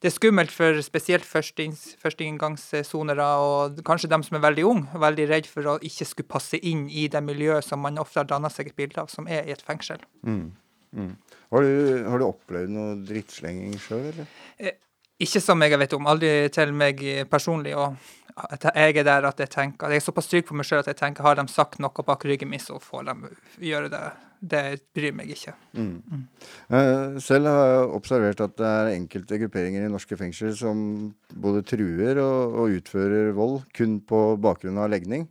[0.00, 5.50] det er skummelt for spesielt førsteinngangssonere, og kanskje dem som er veldig unge, veldig redd
[5.50, 8.72] for å ikke skulle passe inn i det miljøet som man ofte har danna seg
[8.72, 10.00] et bilde av, som er i et fengsel.
[10.26, 10.48] Mm.
[10.92, 11.12] Mm.
[11.52, 14.32] Har, du, har du opplevd noe drittslenging sjøl, eller?
[14.58, 14.78] Eh,
[15.22, 17.76] Ikke som jeg vet om, aldri til meg personlig.
[17.78, 17.94] og
[18.32, 20.98] jeg er der at jeg tenker, jeg er såpass trygg på meg sjøl at jeg
[20.98, 23.32] tenker har de sagt noe bak ryggen min, så får de
[23.68, 24.02] gjøre det.
[24.42, 24.62] Det
[24.96, 25.52] bryr meg ikke.
[25.78, 26.02] Mm.
[26.02, 27.18] Mm.
[27.22, 32.18] selv har jeg observert at det er enkelte grupperinger i norske fengsler som både truer
[32.18, 35.28] og, og utfører vold kun på bakgrunn av legning.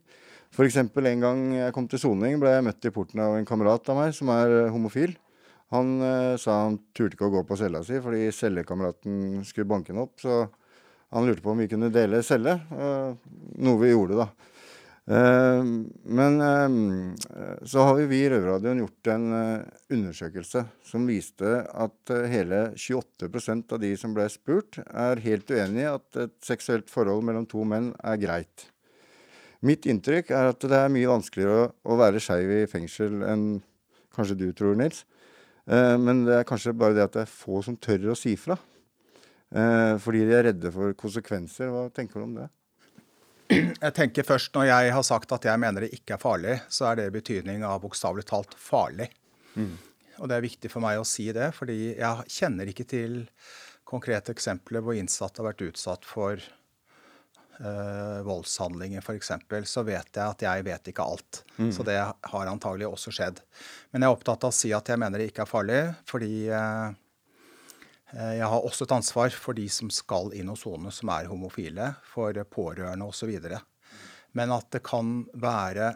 [0.52, 0.78] F.eks.
[0.80, 4.00] en gang jeg kom til soning, ble jeg møtt i porten av en kamerat av
[4.00, 5.13] meg som er eh, homofil.
[5.71, 9.93] Han eh, sa han turte ikke å gå på cella si fordi cellekameraten skulle banke
[9.93, 10.17] ham opp.
[10.19, 10.43] Så
[11.12, 13.29] han lurte på om vi kunne dele celle, eh,
[13.63, 14.51] noe vi gjorde, da.
[15.12, 15.63] Eh,
[16.17, 16.75] men eh,
[17.67, 23.75] så har vi, i Røverradioen gjort en eh, undersøkelse som viste at eh, hele 28%
[23.75, 27.65] av de som ble spurt, er helt uenig i at et seksuelt forhold mellom to
[27.67, 28.67] menn er greit.
[29.65, 33.49] Mitt inntrykk er at det er mye vanskeligere å, å være skeiv i fengsel enn
[34.15, 35.03] kanskje du tror, Nils.
[35.71, 38.36] Eh, men det er kanskje bare det at det er få som tør å si
[38.39, 38.57] fra.
[39.51, 41.71] Eh, fordi de er redde for konsekvenser.
[41.71, 42.49] Hva tenker du om det?
[43.51, 46.88] Jeg tenker først Når jeg har sagt at jeg mener det ikke er farlig, så
[46.88, 49.10] er det i betydning av bokstavelig talt farlig.
[49.60, 49.75] Mm.
[50.21, 53.17] Og det er viktig for meg å si det, fordi jeg kjenner ikke til
[53.88, 56.39] konkrete eksempler hvor innsatte har vært utsatt for
[57.59, 59.33] eh, voldshandlinger, f.eks.
[59.67, 61.43] Så vet jeg at jeg vet ikke alt.
[61.57, 61.71] Mm.
[61.75, 63.43] Så det har antagelig også skjedd.
[63.91, 66.33] Men jeg er opptatt av å si at jeg mener det ikke er farlig, fordi
[68.11, 71.29] Eh, Jeg har også et ansvar for de som skal inn og sone, som er
[71.31, 73.31] homofile, for pårørende osv.
[74.37, 75.93] Men at det kan være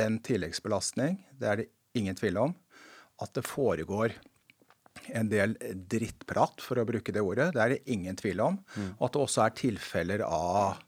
[0.00, 2.54] en tilleggsbelastning, det er det ingen tvil om.
[3.22, 4.16] At det foregår
[5.14, 5.54] en del
[5.90, 8.58] drittprat, for å bruke det ordet, det er det ingen tvil om.
[8.74, 8.90] Mm.
[8.98, 10.80] Og at det også er tilfeller av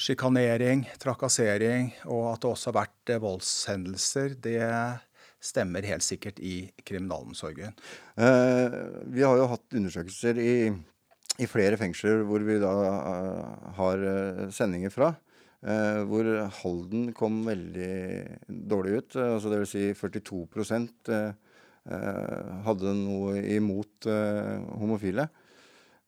[0.00, 4.60] sjikanering, trakassering, og at det også har vært eh, voldshendelser, det
[5.40, 7.74] stemmer helt sikkert i kriminalomsorgen.
[8.20, 8.78] Eh,
[9.12, 10.54] vi har jo hatt undersøkelser i,
[11.40, 15.14] i flere fengsler hvor vi da eh, har eh, sendinger fra.
[15.64, 16.28] eh, hvor
[16.62, 17.92] Halden kom veldig
[18.48, 19.16] dårlig ut.
[19.16, 19.72] eh, altså Dvs.
[19.76, 20.44] Si 42
[21.12, 21.32] eh,
[21.92, 24.08] eh, hadde noe imot
[24.80, 25.28] homofile.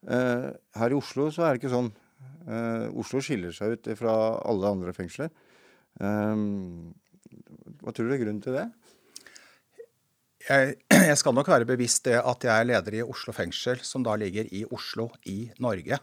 [0.03, 1.93] Her i Oslo så er det ikke sånn.
[2.43, 4.15] Eh, Oslo skiller seg ut fra
[4.49, 5.31] alle andre fengsler.
[6.01, 6.47] Eh,
[7.83, 8.67] hva tror du er grunnen til det?
[10.49, 10.79] Jeg,
[11.11, 14.17] jeg skal nok være bevisst det at jeg er leder i Oslo fengsel, som da
[14.19, 16.01] ligger i Oslo i Norge.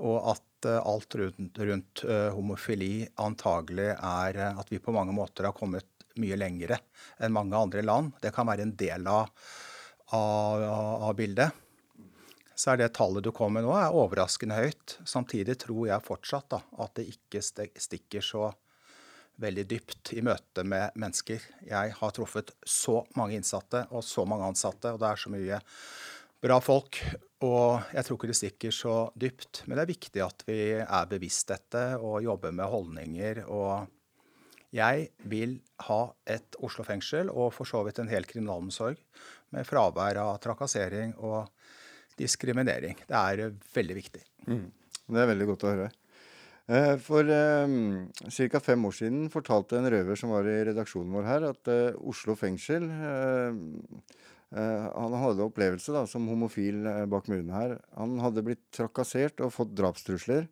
[0.00, 2.04] Og at eh, alt rundt, rundt
[2.36, 5.88] homofili antagelig er at vi på mange måter har kommet
[6.20, 6.76] mye lengre
[7.24, 8.16] enn mange andre land.
[8.20, 9.30] Det kan være en del av,
[10.12, 10.64] av,
[11.08, 11.61] av bildet.
[12.54, 14.98] Så er det tallet du kom med nå, er overraskende høyt.
[15.08, 18.50] Samtidig tror jeg fortsatt da, at det ikke stikker så
[19.42, 21.42] veldig dypt i møte med mennesker.
[21.66, 25.62] Jeg har truffet så mange innsatte og så mange ansatte, og det er så mye
[26.42, 27.00] bra folk.
[27.42, 29.64] Og jeg tror ikke det stikker så dypt.
[29.66, 33.42] Men det er viktig at vi er bevisst dette og jobber med holdninger.
[33.48, 33.88] Og
[34.72, 39.00] jeg vil ha et Oslo fengsel, og for så vidt en hel kriminalomsorg,
[39.52, 41.50] med fravær av trakassering og
[42.18, 42.98] diskriminering.
[43.08, 44.22] Det er eh, veldig viktig.
[44.48, 44.64] Mm.
[45.12, 45.90] Det er veldig godt å høre.
[46.70, 48.62] Eh, For um, ca.
[48.62, 52.36] fem år siden fortalte en røver som var i redaksjonen vår her, at uh, Oslo
[52.38, 53.50] fengsel uh,
[54.54, 57.78] uh, Han hadde opplevelse da, som homofil eh, bak murene her.
[57.98, 60.46] Han hadde blitt trakassert og fått drapstrusler.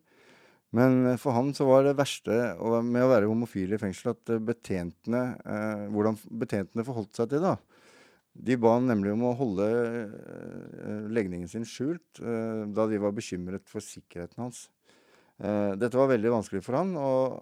[0.75, 2.37] Men eh, for han så var det verste
[2.87, 7.43] med å være homofil i fengsel at eh, betjentene eh, Hvordan betjentene forholdt seg til
[7.43, 7.51] det.
[7.51, 7.70] da.
[8.31, 13.11] De ba han nemlig om å holde eh, legningen sin skjult, eh, da de var
[13.15, 14.69] bekymret for sikkerheten hans.
[15.41, 16.95] Eh, dette var veldig vanskelig for han.
[16.95, 17.41] og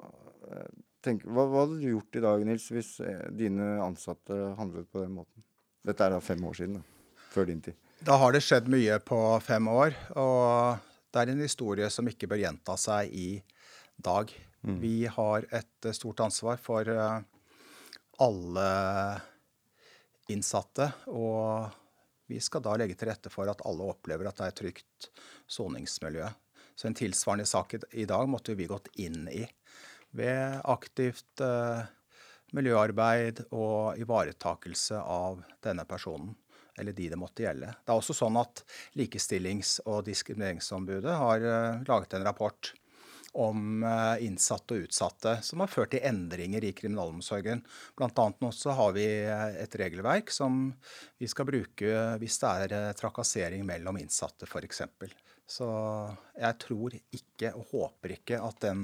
[1.06, 2.95] tenk, hva, hva hadde du gjort i dag, Nils, hvis
[3.38, 5.45] dine ansatte handlet på den måten?
[5.86, 7.78] Dette er da fem år siden, da, før din tid.
[8.04, 10.82] Da har det skjedd mye på fem år, og
[11.13, 13.30] det er en historie som ikke bør gjenta seg i
[14.02, 14.34] dag.
[14.82, 16.89] Vi har et stort ansvar for
[18.19, 18.69] alle
[20.33, 20.91] innsatte.
[21.11, 21.69] Og
[22.29, 25.09] vi skal da legge til rette for at alle opplever at det er et trygt
[25.49, 26.27] soningsmiljø.
[26.79, 29.43] Så en tilsvarende sak i dag måtte vi gått inn i
[30.15, 31.81] ved aktivt eh,
[32.55, 36.31] miljøarbeid og ivaretakelse av denne personen,
[36.79, 37.73] eller de det måtte gjelde.
[37.83, 38.63] Det er også sånn at
[38.97, 42.71] Likestillings- og diskrimineringsombudet har eh, laget en rapport
[43.39, 47.62] om eh, innsatte og utsatte, som har ført til endringer i kriminalomsorgen.
[47.97, 50.65] Blant annet nå så har vi eh, et regelverk som
[51.19, 54.84] vi skal bruke hvis det er eh, trakassering mellom innsatte, f.eks.
[55.49, 55.69] Så
[56.38, 58.84] jeg tror ikke og håper ikke at den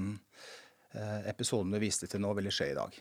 [1.28, 2.96] episoden du viste til nå, ville skje i dag.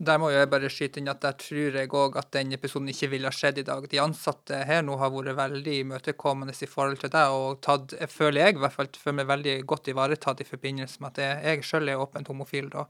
[0.00, 3.10] Der må jeg bare skyte inn at der tror jeg òg at den episoden ikke
[3.12, 3.84] ville ha skjedd i dag.
[3.84, 8.08] De ansatte her nå har vært veldig imøtekommende i forhold til det, og tatt, jeg
[8.08, 11.42] føler jeg i hvert fall føler meg veldig godt ivaretatt i forbindelse med at jeg,
[11.50, 12.70] jeg sjøl er åpent homofil.
[12.72, 12.86] da.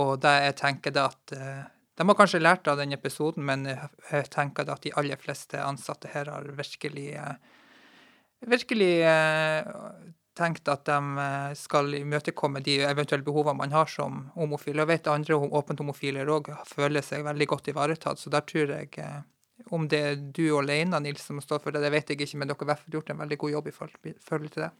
[0.00, 1.66] Og det jeg tenker det at eh,
[1.98, 5.60] De har kanskje lært av den episoden, men jeg tenker det at de aller fleste
[5.60, 7.36] ansatte her har virkelig eh,
[8.46, 9.66] virkelig eh,
[10.38, 14.78] tenkt at de eh, skal imøtekomme de eventuelle behovene man har som homofil.
[14.80, 18.92] Jeg vet andre åpent homofiler òg føler seg veldig godt ivaretatt, så der tror jeg
[19.02, 19.20] eh,
[19.74, 22.50] om det er du alene, Nils, som står for det, det vet jeg ikke, men
[22.50, 24.70] dere har i hvert fall gjort en veldig god jobb i forhold til det.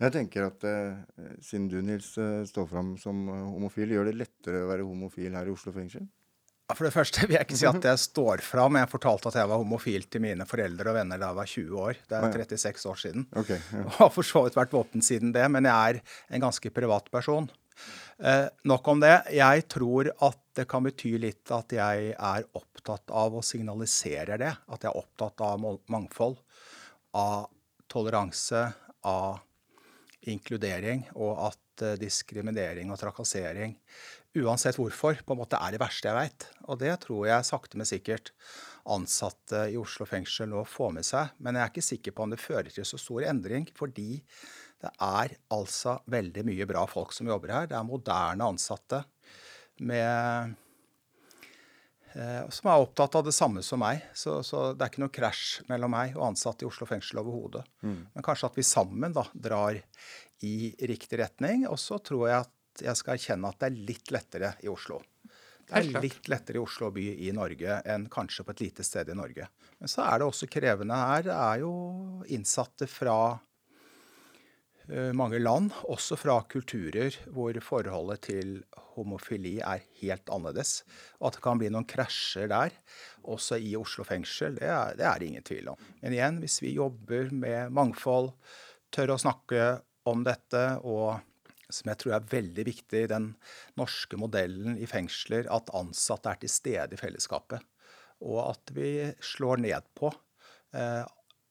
[0.00, 4.64] Jeg tenker at eh, siden du, Nils, eh, står fram som homofil, gjør det lettere
[4.64, 6.06] å være homofil her i Oslo fengsel?
[6.76, 8.78] For det første vil jeg ikke si at jeg står fram.
[8.80, 11.80] Jeg fortalte at jeg var homofil til mine foreldre og venner da jeg var 20
[11.86, 12.02] år.
[12.10, 13.26] Det er 36 år siden.
[13.42, 13.84] Okay, ja.
[13.86, 16.00] Og har for så vidt vært våpen siden det, men jeg er
[16.36, 17.48] en ganske privat person.
[18.20, 19.14] Eh, nok om det.
[19.32, 24.52] Jeg tror at det kan bety litt at jeg er opptatt av å signalisere det.
[24.68, 26.36] At jeg er opptatt av mangfold,
[27.16, 27.48] av
[27.90, 28.66] toleranse,
[29.08, 29.40] av
[30.28, 33.76] inkludering, og at eh, diskriminering og trakassering,
[34.38, 36.46] uansett hvorfor, på en måte er det verste jeg veit.
[36.70, 38.32] Og det tror jeg sakte, men sikkert
[38.90, 41.34] ansatte i Oslo fengsel nå får med seg.
[41.42, 44.22] Men jeg er ikke sikker på om det fører til så stor endring, fordi
[44.80, 47.70] det er altså veldig mye bra folk som jobber her.
[47.70, 49.02] Det er moderne ansatte
[49.84, 50.54] med
[52.14, 54.06] eh, som er opptatt av det samme som meg.
[54.16, 57.66] Så, så det er ikke noe krasj mellom meg og ansatte i Oslo fengsel overhodet.
[57.82, 58.00] Mm.
[58.14, 59.76] Men kanskje at vi sammen da drar
[60.46, 60.56] i
[60.88, 61.66] riktig retning.
[61.68, 65.00] Og så tror jeg at jeg skal erkjenne at det er litt lettere i Oslo.
[65.70, 69.12] Det er litt lettere i Oslo by i Norge enn kanskje på et lite sted
[69.12, 69.46] i Norge.
[69.78, 71.22] Men så er det også krevende her.
[71.28, 71.74] Det er jo
[72.34, 73.18] innsatte fra
[74.88, 78.56] eh, mange land, også fra kulturer hvor forholdet til
[78.96, 80.80] homofili er helt annerledes.
[81.20, 82.74] Og at det kan bli noen krasjer der,
[83.22, 85.88] også i Oslo fengsel, det er, det er det ingen tvil om.
[86.02, 88.32] Men igjen, hvis vi jobber med mangfold,
[88.90, 89.76] tør å snakke
[90.10, 91.20] om dette, og
[91.74, 93.32] som jeg tror er veldig viktig i den
[93.80, 97.64] norske modellen i fengsler, at ansatte er til stede i fellesskapet.
[98.26, 98.90] Og at vi
[99.24, 100.12] slår ned på
[100.76, 101.04] eh,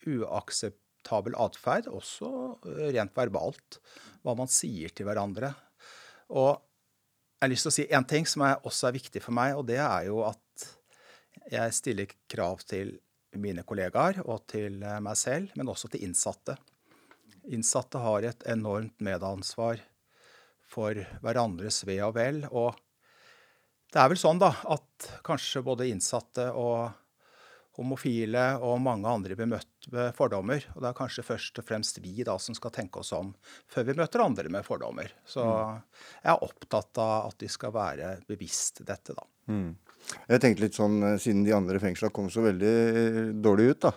[0.09, 2.31] uakseptabel atferd, også
[2.69, 3.79] eh, rent verbalt.
[4.23, 5.53] Hva man sier til hverandre.
[6.29, 6.51] Og
[7.39, 9.55] jeg har lyst til å si en ting som er, også er viktig for meg,
[9.55, 10.65] og det er jo at
[11.49, 12.97] jeg stiller krav til
[13.39, 16.57] mine kollegaer og til eh, meg selv, men også til innsatte.
[17.49, 19.81] Innsatte har et enormt medansvar
[20.69, 22.43] for hverandres ve og vel.
[22.49, 22.77] Og
[23.89, 26.89] det er vel sånn da, at kanskje både innsatte og
[27.79, 30.65] homofile og mange andre blir møtt med fordommer.
[30.75, 33.31] Og det er kanskje først og fremst vi da som skal tenke oss om
[33.71, 35.13] før vi møter andre med fordommer.
[35.27, 39.25] Så jeg er opptatt av at de skal være bevisst dette, da.
[39.49, 39.71] Mm.
[40.29, 43.81] Jeg tenkte litt sånn, eh, Siden de andre fengsla kom så veldig eh, dårlig ut,
[43.87, 43.93] da.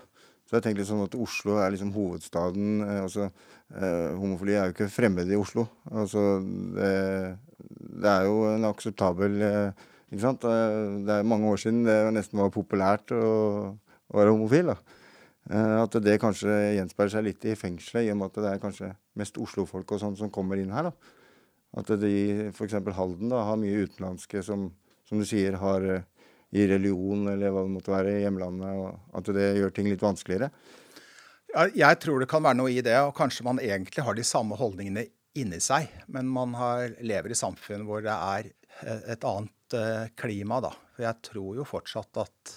[0.53, 2.83] Så jeg tenkte litt sånn at Oslo er liksom hovedstaden.
[2.85, 3.31] eh, altså,
[3.73, 5.65] eh, Homofili er jo ikke fremmed i Oslo.
[5.89, 6.45] Altså,
[6.77, 6.91] det,
[8.03, 10.43] det er jo en akseptabel eh, Ikke sant?
[10.45, 13.23] Det er mange år siden det nesten var populært å,
[14.13, 14.75] å være homofil.
[14.75, 14.77] da.
[15.81, 18.91] At det kanskje gjenspeiler seg litt i fengselet, i og med at det er kanskje
[19.17, 20.91] mest Oslo-folk og sånn som kommer inn her.
[20.91, 21.17] da.
[21.81, 22.13] At de,
[22.53, 22.77] f.eks.
[22.93, 24.69] Halden, da, har mye utenlandske som,
[25.09, 25.89] som du sier, har
[26.53, 30.05] i religion eller hva det måtte være i hjemlandet, og at det gjør ting litt
[30.05, 30.51] vanskeligere.
[31.77, 34.57] Jeg tror det kan være noe i det, og kanskje man egentlig har de samme
[34.57, 38.51] holdningene inni seg, men man har, lever i samfunn hvor det er
[38.85, 40.73] eh, et annet eh, klima, da.
[40.93, 42.57] For jeg tror jo fortsatt at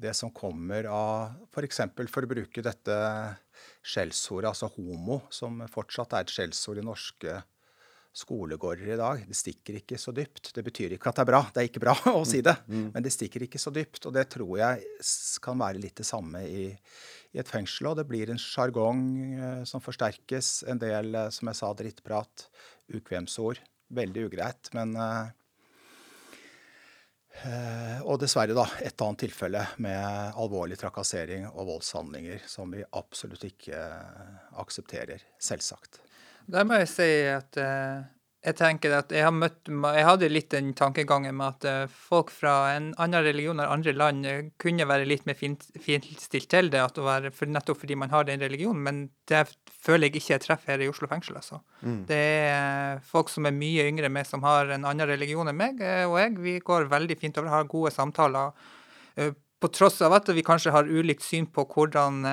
[0.00, 1.82] det som kommer av f.eks.
[1.96, 2.98] For, for å bruke dette
[3.84, 7.40] skjellsordet, altså homo, som fortsatt er et skjellsord i norske
[8.12, 10.50] skolegårder i dag, det stikker ikke så dypt.
[10.54, 13.04] Det betyr ikke at det er bra, det er ikke bra å si det, men
[13.04, 14.02] det stikker ikke så dypt.
[14.08, 14.86] Og det tror jeg
[15.44, 16.64] kan være litt det samme i,
[17.30, 17.92] i et fengsel.
[17.92, 19.04] Og det blir en sjargong
[19.38, 22.48] eh, som forsterkes, en del, eh, som jeg sa, drittprat,
[22.98, 23.62] ukvemsord.
[23.94, 24.72] Veldig ugreit.
[24.74, 25.30] Men eh,
[27.46, 33.46] eh, Og dessverre, da, et annet tilfelle med alvorlig trakassering og voldshandlinger som vi absolutt
[33.52, 33.86] ikke
[34.58, 35.22] aksepterer.
[35.38, 36.02] Selvsagt.
[36.46, 38.00] Der må jeg si at uh,
[38.40, 42.30] jeg tenker at jeg har møtt Jeg hadde litt den tankegangen med at uh, folk
[42.32, 46.70] fra en annen religion eller andre land uh, kunne være litt mer fin- finstilt til
[46.72, 50.44] det, være, for nettopp fordi man har den religionen, men det føler jeg ikke jeg
[50.46, 51.60] treffer her i Oslo fengsel, altså.
[51.82, 52.00] Mm.
[52.08, 55.60] Det er folk som er mye yngre enn meg, som har en annen religion enn
[55.60, 56.34] meg, og jeg.
[56.40, 58.56] Vi går veldig fint over, har gode samtaler.
[59.60, 62.24] På tross av at vi kanskje har ulikt syn på hvordan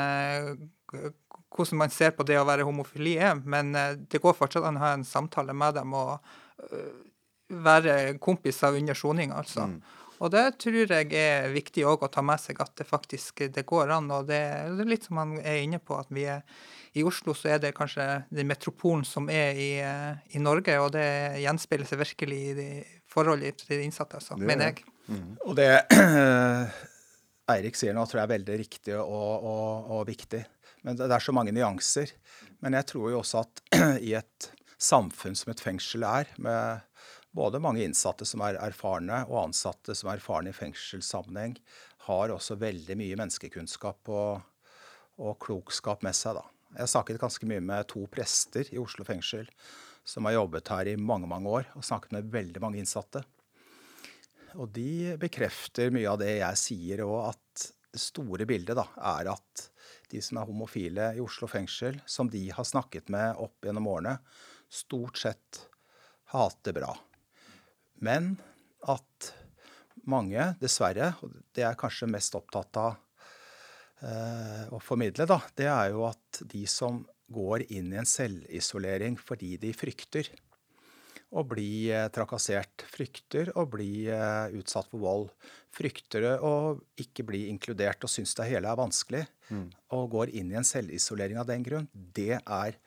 [1.53, 4.79] hvordan man ser på det å være homofili er, men eh, det går fortsatt an
[4.79, 6.17] å ha en samtale med dem og
[6.71, 6.97] øh,
[7.67, 9.69] være kompiser under soning, altså.
[10.17, 13.63] Og det tror jeg er viktig òg å ta med seg, at det faktisk det
[13.69, 14.09] går an.
[14.15, 14.39] Og det,
[14.73, 16.41] det er litt som man er inne på, at vi er
[16.97, 20.91] i Oslo så er det kanskje den metropolen som er i, eh, i Norge, og
[20.95, 21.07] det
[21.43, 22.69] gjenspeiler seg virkelig i de
[23.11, 24.85] forholdet til de innsatte, altså, Det mener jeg.
[25.07, 25.21] jeg.
[25.45, 25.69] Og det
[27.53, 30.41] Eirik sier nå, tror jeg er veldig riktig og, og, og viktig.
[30.85, 32.13] Men det, er så mange nyanser.
[32.63, 33.63] Men jeg tror jo også at
[34.09, 36.83] i et samfunn som et fengsel er, med
[37.37, 41.57] både mange innsatte som er erfarne, og ansatte som er erfarne i fengselssammenheng,
[42.07, 44.45] har også veldig mye menneskekunnskap og,
[45.19, 46.39] og klokskap med seg.
[46.39, 46.45] da.
[46.75, 49.49] Jeg har snakket ganske mye med to prester i Oslo fengsel
[50.07, 53.23] som har jobbet her i mange mange år, og snakket med veldig mange innsatte.
[54.55, 58.85] Og de bekrefter mye av det jeg sier, og at det store bildet da,
[59.17, 59.65] er at
[60.11, 64.17] de som er homofile i Oslo fengsel, som de har snakket med opp gjennom årene,
[64.69, 65.65] stort sett
[66.63, 66.91] det bra.
[68.03, 68.35] Men
[68.87, 69.31] at
[70.07, 72.95] mange, dessverre, og det jeg er kanskje mest opptatt av
[74.03, 79.17] eh, å formidle, da, det er jo at de som går inn i en selvisolering
[79.19, 80.29] fordi de frykter
[81.35, 85.31] å bli eh, trakassert, frykter å bli eh, utsatt for vold,
[85.77, 86.53] frykter å
[86.99, 89.23] ikke bli inkludert og syns det hele er vanskelig,
[89.95, 92.79] og går inn i en selvisolering av den grunn, det er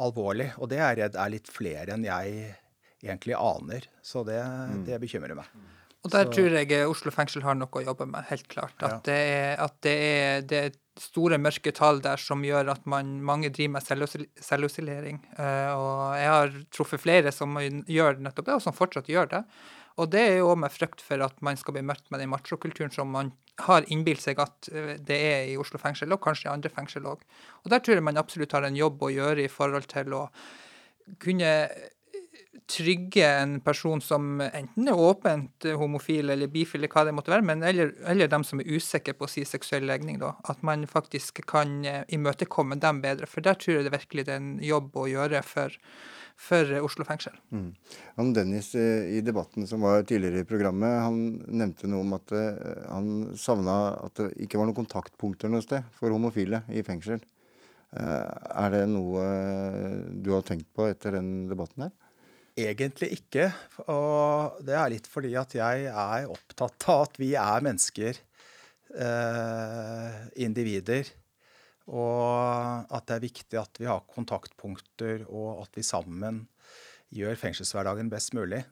[0.00, 0.48] alvorlig.
[0.58, 2.54] Og det er jeg redd er litt flere enn jeg
[3.04, 3.86] egentlig aner.
[4.02, 4.40] Så det,
[4.88, 5.46] det bekymrer meg.
[6.06, 8.74] Og der Så- tror jeg Oslo fengsel har noe å jobbe med, helt klart.
[8.82, 12.86] At, det, er, at det, er, det er store mørke tall der som gjør at
[12.86, 15.18] man, mange driver med selvisolering.
[15.38, 19.42] Eh, og jeg har truffet flere som gjør nettopp det, og som fortsatt gjør det.
[19.98, 22.94] Og det er jo med frykt for at man skal bli møtt med den machokulturen
[22.94, 23.32] som man
[23.66, 27.08] har innbilt seg at eh, det er i Oslo fengsel, og kanskje i andre fengsel
[27.10, 27.24] òg.
[27.64, 30.24] Og der tror jeg man absolutt har en jobb å gjøre i forhold til å
[31.22, 31.50] kunne
[32.66, 37.46] trygge en person som enten er åpent homofil eller bifil, eller hva det måtte være,
[37.46, 40.34] men eller, eller dem som er usikre på sin seksuelle legning, da.
[40.50, 43.28] At man faktisk kan eh, imøtekomme dem bedre.
[43.30, 45.74] For der tror jeg det virkelig det er en jobb å gjøre for,
[46.38, 47.38] for Oslo fengsel.
[47.54, 47.70] Mm.
[48.18, 52.34] Han Dennis eh, i debatten som var tidligere i programmet, han nevnte noe om at
[52.36, 53.78] eh, han savna
[54.08, 57.22] at det ikke var noen kontaktpunkter noe sted for homofile i fengsel.
[57.88, 59.22] Er det noe
[60.12, 61.94] du har tenkt på etter den debatten her?
[62.58, 63.48] Egentlig ikke.
[63.86, 68.18] Og det er litt fordi at jeg er opptatt av at vi er mennesker,
[68.98, 71.12] eh, individer.
[71.88, 76.42] Og at det er viktig at vi har kontaktpunkter, og at vi sammen
[77.14, 78.64] gjør fengselshverdagen best mulig.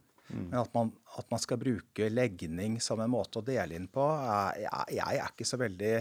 [0.50, 4.04] Men at man, at man skal bruke legning som en måte å dele inn på,
[4.58, 5.94] jeg, jeg er ikke så veldig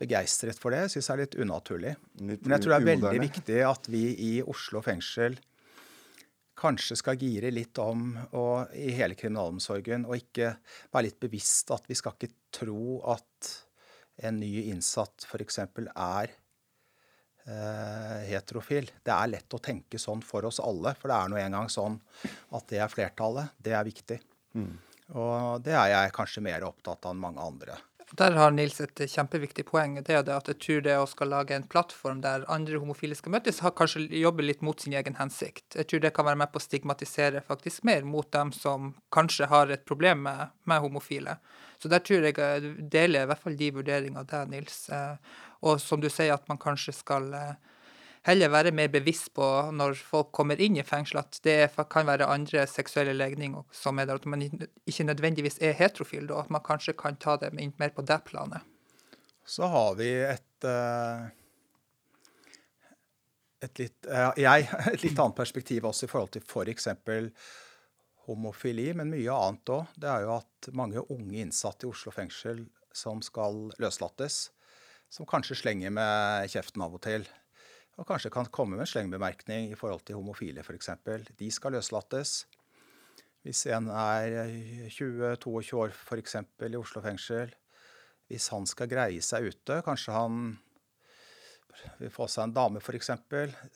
[0.00, 0.84] begeistret for det.
[0.86, 1.94] Jeg syns det er litt unaturlig.
[2.20, 5.38] Litt Men jeg tror det er veldig viktig at vi i Oslo fengsel
[6.60, 10.52] kanskje skal gire litt om og, i hele kriminalomsorgen, og ikke
[10.92, 13.50] være litt bevisst at vi skal ikke tro at
[14.28, 15.58] en ny innsatt f.eks.
[15.64, 16.32] er
[17.48, 18.90] eh, heterofil.
[19.02, 21.96] Det er lett å tenke sånn for oss alle, for det er nå engang sånn
[22.56, 23.56] at det er flertallet.
[23.56, 24.20] Det er viktig.
[25.16, 27.78] Og det er jeg kanskje mer opptatt av enn mange andre.
[28.18, 29.92] Der har Nils et kjempeviktig poeng.
[30.02, 33.14] Det er det at jeg tror det å skal lage en plattform der andre homofile
[33.14, 35.76] skal møtes, har kanskje jobber litt mot sin egen hensikt.
[35.78, 39.46] Jeg tror det kan være med på å stigmatisere faktisk mer mot dem som kanskje
[39.52, 41.36] har et problem med, med homofile.
[41.78, 44.88] Så der tror jeg jeg deler i hvert fall de vurderingene der, Nils.
[44.90, 45.14] Eh,
[45.60, 47.54] Og som du sier, at man kanskje skal eh,
[48.28, 51.58] heller være mer bevisst på når folk kommer inn i fengsel, at det
[51.92, 56.42] kan være andre seksuelle legninger som er der, at man ikke nødvendigvis er heterofil, da,
[56.44, 58.66] at man kanskje kan ta det mer på det planet.
[59.46, 61.30] Så har vi et eh,
[63.64, 66.88] et litt, eh, jeg, et litt annet perspektiv også i forhold til f.eks.
[68.26, 69.96] homofili, men mye annet òg.
[69.96, 72.64] Det er jo at mange unge innsatte i Oslo fengsel
[72.96, 74.48] som skal løslates,
[75.10, 77.26] som kanskje slenger med kjeften av og til.
[78.00, 80.94] Og kanskje kan komme med en slengbemerkning i forhold til homofile f.eks.
[81.36, 82.46] De skal løslates.
[83.44, 86.36] Hvis en er 20-22 år f.eks.
[86.64, 87.52] i Oslo fengsel,
[88.30, 90.42] hvis han skal greie seg ute, kanskje han
[92.00, 93.12] vil få seg en dame f.eks.,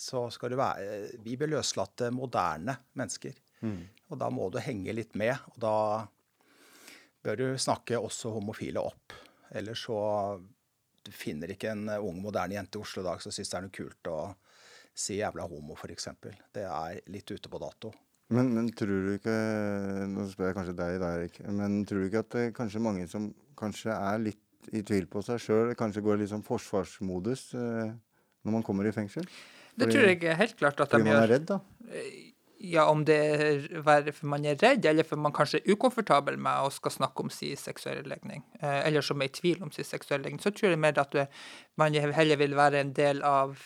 [0.00, 3.36] så skal det være Vi blir løslate moderne mennesker.
[3.64, 3.80] Mm.
[4.12, 5.76] Og da må du henge litt med, og da
[7.24, 9.14] bør du snakke også homofile opp.
[9.54, 9.98] Ellers så
[11.04, 13.66] Du finner ikke en ung, moderne jente i Oslo i dag som syns det er
[13.66, 14.18] noe kult å
[14.94, 16.08] si jævla homo, f.eks.
[16.54, 17.90] Det er litt ute på dato.
[18.32, 19.34] Men, men tror du ikke
[20.08, 21.36] Nå spør jeg kanskje deg, da, Erik.
[21.52, 23.28] Men tror du ikke at det er kanskje mange som
[23.58, 24.40] kanskje er litt
[24.72, 27.90] i tvil på seg sjøl, kanskje går litt sånn forsvarsmodus eh,
[28.44, 29.26] når man kommer i fengsel?
[29.76, 31.58] Det tror jeg helt klart at de fordi man er redd, da?
[32.58, 36.64] Ja, om det er for man er redd, eller for man kanskje er ukomfortabel med
[36.64, 39.84] å skal snakke om sin seksuelle legning, eh, eller som er i tvil om sin
[39.84, 41.16] seksuelle legning, så tror jeg mer at
[41.76, 43.58] man heller vil være en del av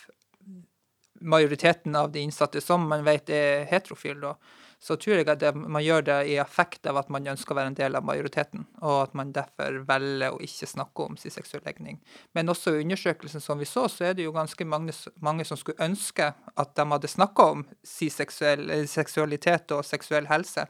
[1.21, 4.35] majoriteten av de innsatte som man vet er heterofile.
[4.79, 7.57] Så tror jeg at det, man gjør det i affekt av at man ønsker å
[7.59, 11.35] være en del av majoriteten, og at man derfor velger å ikke snakke om sin
[11.35, 11.99] seksuelle legning.
[12.39, 15.59] Men også i undersøkelsen som vi så, så er det jo ganske mange, mange som
[15.59, 20.69] skulle ønske at de hadde snakka om sin seksuell, seksualitet og seksuell helse,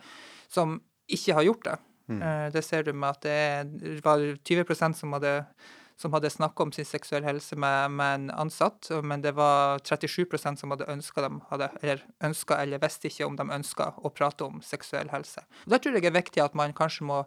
[0.48, 0.78] som
[1.12, 1.76] ikke har gjort det.
[2.08, 2.22] Mm.
[2.22, 5.42] Eh, Det ser du med at det var 20% som hadde
[5.98, 10.60] som hadde snakka om sin seksuelle helse med, med en ansatt, men det var 37%
[10.60, 12.04] som hadde ønska eller
[12.58, 15.42] eller visste ikke om de ønska å prate om seksuell helse.
[15.66, 17.24] Og Der tror jeg det er viktig at man kanskje må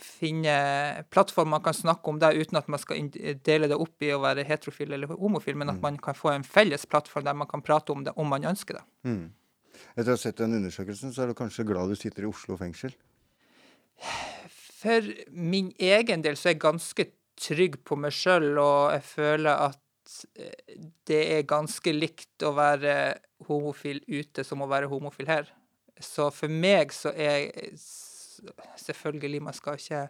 [0.00, 3.10] finne plattformer man kan snakke om det uten at man skal
[3.44, 6.44] dele det opp i å være heterofil eller homofil, men at man kan få en
[6.46, 8.84] felles plattform der man kan prate om det om man ønsker det.
[9.08, 9.32] Mm.
[9.96, 12.56] Etter å ha sett den undersøkelsen, så er du kanskje glad du sitter i Oslo
[12.60, 12.92] fengsel?
[14.80, 17.06] For min egen del så er jeg ganske
[17.40, 20.76] trygg på meg sjøl, og jeg føler at eh,
[21.08, 22.94] det er ganske likt å være
[23.48, 25.50] homofil ute som å være homofil her.
[26.00, 27.50] Så for meg så er
[28.80, 30.06] Selvfølgelig, man skal ikke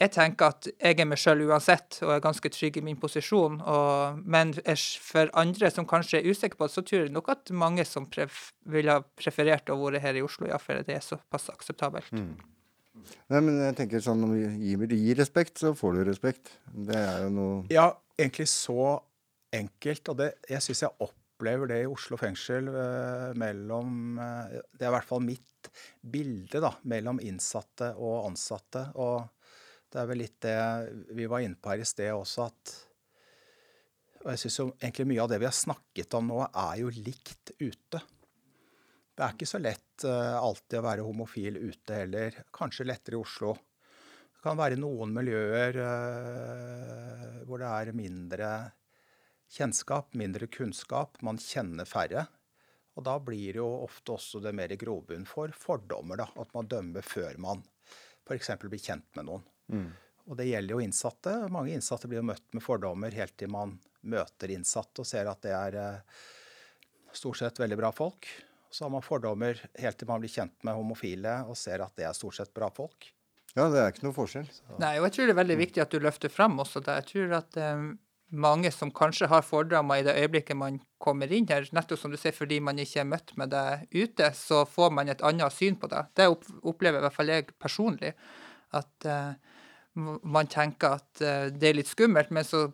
[0.00, 3.60] Jeg tenker at jeg er meg sjøl uansett, og er ganske trygg i min posisjon.
[3.62, 4.50] Og, men
[4.98, 8.08] for andre som kanskje er usikre på det, så tror jeg nok at mange som
[8.10, 12.10] pref, ville ha preferert å være her i Oslo, ja, for det er såpass akseptabelt.
[12.10, 12.34] Mm.
[13.32, 16.54] Nei, men jeg tenker sånn, Når vi gir, gir respekt, så får du respekt.
[16.72, 18.96] Det er jo noe Ja, egentlig så
[19.54, 20.10] enkelt.
[20.12, 24.92] Og det, jeg syns jeg opplever det i Oslo fengsel eh, mellom eh, Det er
[24.92, 28.86] i hvert fall mitt bilde da, mellom innsatte og ansatte.
[29.00, 29.22] Og
[29.92, 30.58] det er vel litt det
[31.16, 32.74] vi var inne på her i sted også, at
[34.24, 36.92] Og jeg syns jo egentlig mye av det vi har snakket om nå, er jo
[36.92, 38.02] likt ute.
[39.14, 42.40] Det er ikke så lett eh, alltid å være homofil ute heller.
[42.54, 43.52] Kanskje lettere i Oslo.
[44.34, 48.48] Det kan være noen miljøer eh, hvor det er mindre
[49.54, 51.20] kjennskap, mindre kunnskap.
[51.22, 52.26] Man kjenner færre.
[52.94, 56.18] Og da blir det jo ofte også det mer grobunn for fordommer.
[56.18, 57.62] da, At man dømmer før man
[58.24, 58.50] f.eks.
[58.62, 59.46] blir kjent med noen.
[59.70, 59.90] Mm.
[60.24, 61.34] Og det gjelder jo innsatte.
[61.52, 63.76] Mange innsatte blir jo møtt med fordommer helt til man
[64.08, 66.18] møter innsatte og ser at det er eh,
[67.14, 68.28] stort sett veldig bra folk.
[68.74, 72.08] Så har man fordommer helt til man blir kjent med homofile og ser at det
[72.08, 73.06] er stort sett bra folk.
[73.54, 74.48] Ja, det er ikke noe forskjell.
[74.82, 76.96] Nei, og jeg tror det er veldig viktig at du løfter frem også det.
[77.04, 77.84] Jeg tror at um,
[78.34, 82.18] mange som kanskje har fordommer i det øyeblikket man kommer inn her, nettopp som du
[82.18, 83.64] sier, fordi man ikke er møtt med det
[83.94, 86.02] ute, så får man et annet syn på det.
[86.18, 88.10] Det opp- opplever i hvert fall jeg personlig.
[88.74, 89.36] At m-
[89.94, 92.66] man tenker at eh, det er litt skummelt, men så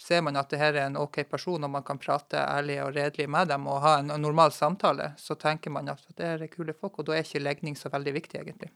[0.00, 2.94] ser man at det her er en OK person, og man kan prate ærlig og
[2.96, 5.12] redelig med dem og ha en normal samtale.
[5.20, 8.14] Så tenker man at det er kule folk, og da er ikke legning så veldig
[8.16, 8.72] viktig, egentlig.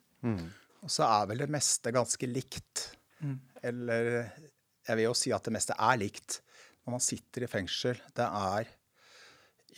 [0.84, 2.84] Og så er vel det meste ganske likt.
[3.24, 3.38] Mm.
[3.70, 4.10] Eller
[4.88, 6.40] jeg vil jo si at det meste er likt.
[6.86, 8.70] Når man sitter i fengsel, det er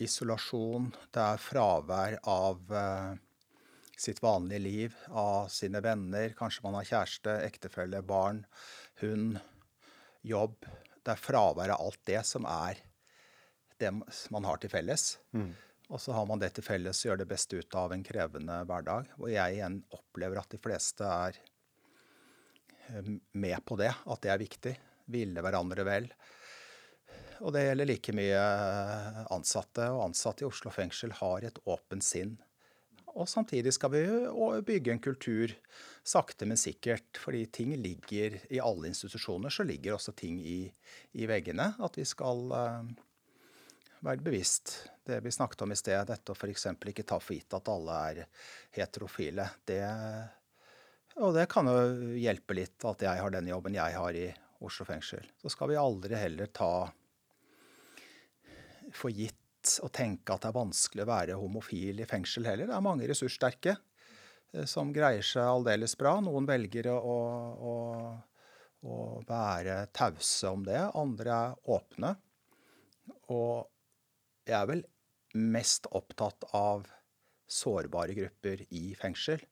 [0.01, 3.19] isolasjon, det er fravær av eh,
[4.01, 6.33] sitt vanlige liv, av sine venner.
[6.37, 8.43] Kanskje man har kjæreste, ektefelle, barn,
[9.01, 9.37] hund,
[10.25, 10.57] jobb.
[11.01, 12.81] Det er fravær av alt det som er
[13.81, 13.91] det
[14.33, 15.15] man har til felles.
[15.33, 15.51] Mm.
[15.91, 18.61] Og så har man det til felles å gjør det beste ut av en krevende
[18.69, 19.09] hverdag.
[19.19, 21.39] Og jeg igjen opplever at de fleste er
[22.87, 24.75] eh, med på det, at det er viktig.
[25.11, 26.07] Ville hverandre vel.
[27.41, 28.45] Og det gjelder like mye
[29.33, 29.89] ansatte.
[29.91, 32.37] Og ansatte i Oslo fengsel har et åpent sinn.
[33.19, 34.01] Og samtidig skal vi
[34.67, 35.53] bygge en kultur
[36.03, 37.19] sakte, men sikkert.
[37.19, 40.65] Fordi ting ligger i alle institusjoner, så ligger også ting i,
[41.19, 41.73] i veggene.
[41.83, 42.91] At vi skal eh,
[44.01, 44.75] være bevisst
[45.07, 46.05] det vi snakket om i sted.
[46.07, 46.67] Dette å f.eks.
[46.93, 48.23] ikke ta for gitt at alle er
[48.77, 49.49] heterofile.
[49.67, 49.81] Det,
[51.19, 54.29] og det kan jo hjelpe litt at jeg har den jobben jeg har i
[54.61, 55.25] Oslo fengsel.
[55.41, 56.73] Så skal vi aldri heller ta
[58.93, 59.40] for gitt
[59.83, 62.67] å tenke at det er vanskelig å være homofil i fengsel heller.
[62.69, 66.17] Det er mange ressurssterke eh, som greier seg aldeles bra.
[66.23, 67.17] Noen velger å,
[67.71, 67.75] å,
[68.83, 68.97] å
[69.27, 70.81] være tause om det.
[70.97, 72.15] Andre er åpne.
[73.31, 73.69] Og
[74.49, 74.83] jeg er vel
[75.37, 76.87] mest opptatt av
[77.51, 79.43] sårbare grupper i fengsel.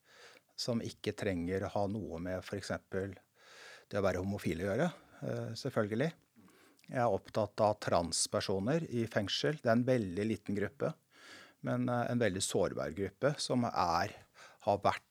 [0.59, 2.74] Som ikke trenger å ha noe med f.eks.
[2.91, 4.89] det å være homofil å gjøre.
[5.24, 6.11] eh, Selvfølgelig.
[6.90, 9.60] Jeg er opptatt av transpersoner i fengsel.
[9.62, 10.94] Det er en veldig liten gruppe,
[11.68, 14.16] men eh, en veldig sårbar gruppe som er,
[14.66, 15.06] har vært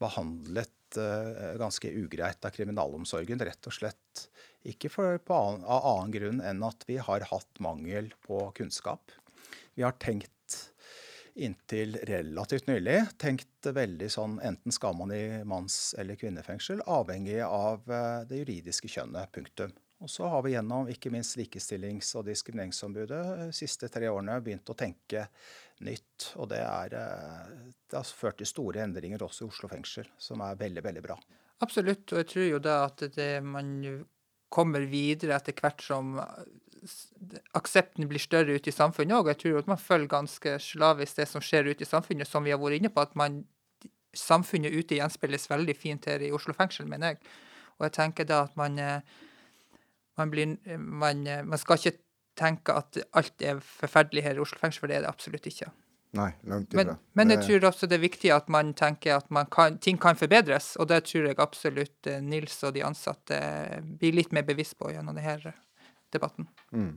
[0.00, 3.42] behandlet uh, ganske ugreit av kriminalomsorgen.
[3.44, 4.22] Rett og slett
[4.64, 9.12] ikke for, annen, av annen grunn enn at vi har hatt mangel på kunnskap.
[9.76, 10.30] Vi har tenkt
[11.34, 17.86] inntil relativt nylig tenkt veldig sånn enten skal man i manns- eller kvinnefengsel, avhengig av
[17.86, 19.30] eh, det juridiske kjønnet.
[19.32, 19.72] Punktum.
[20.00, 24.72] Og så har vi gjennom ikke minst Likestillings- og diskrimineringsombudet de siste tre årene begynt
[24.72, 25.26] å tenke
[25.84, 26.30] nytt.
[26.40, 30.40] Og det, er, eh, det har ført til store endringer også i Oslo fengsel, som
[30.46, 31.18] er veldig, veldig bra.
[31.60, 33.74] Absolutt, og jeg tror jo da at det, man
[34.50, 36.16] kommer videre etter hvert som
[37.52, 39.30] aksepten blir større ute i samfunnet òg.
[39.34, 42.54] Jeg tror at man følger ganske slavisk det som skjer ute i samfunnet, som vi
[42.54, 43.04] har vært inne på.
[43.04, 43.44] at man,
[44.10, 47.20] Samfunnet ute gjenspeiles veldig fint her i Oslo fengsel, mener jeg.
[47.78, 49.20] Og jeg tenker da at man eh,
[50.20, 51.98] man, blir, man, eh, man skal ikke
[52.38, 55.70] tenke at alt er forferdelig her i Oslo fengsel, for det er det absolutt ikke.
[56.18, 56.96] Nei, langt Men, ifra.
[57.14, 60.18] men jeg tror også det er viktig at man tenker at man kan, ting kan
[60.18, 63.38] forbedres, og det tror jeg absolutt eh, Nils og de ansatte
[64.00, 65.54] blir litt mer bevisst på gjennom denne
[66.10, 66.48] debatten.
[66.74, 66.96] Mm.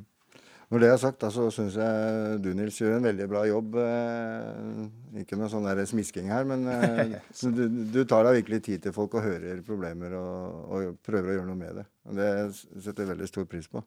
[0.73, 3.75] Når det er sagt, da, så syns jeg du, Nils, gjør en veldig bra jobb.
[3.77, 7.11] Eh, ikke noe sånn der smisking her, men eh,
[7.53, 11.35] du, du tar deg virkelig tid til folk og hører problemer og, og prøver å
[11.35, 11.83] gjøre noe med det.
[12.09, 13.83] Og det setter jeg veldig stor pris på.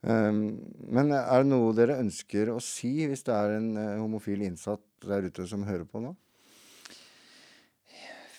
[0.00, 0.40] Um,
[0.96, 4.80] men er det noe dere ønsker å si hvis det er en eh, homofil innsatt
[5.04, 6.14] der ute som hører på nå?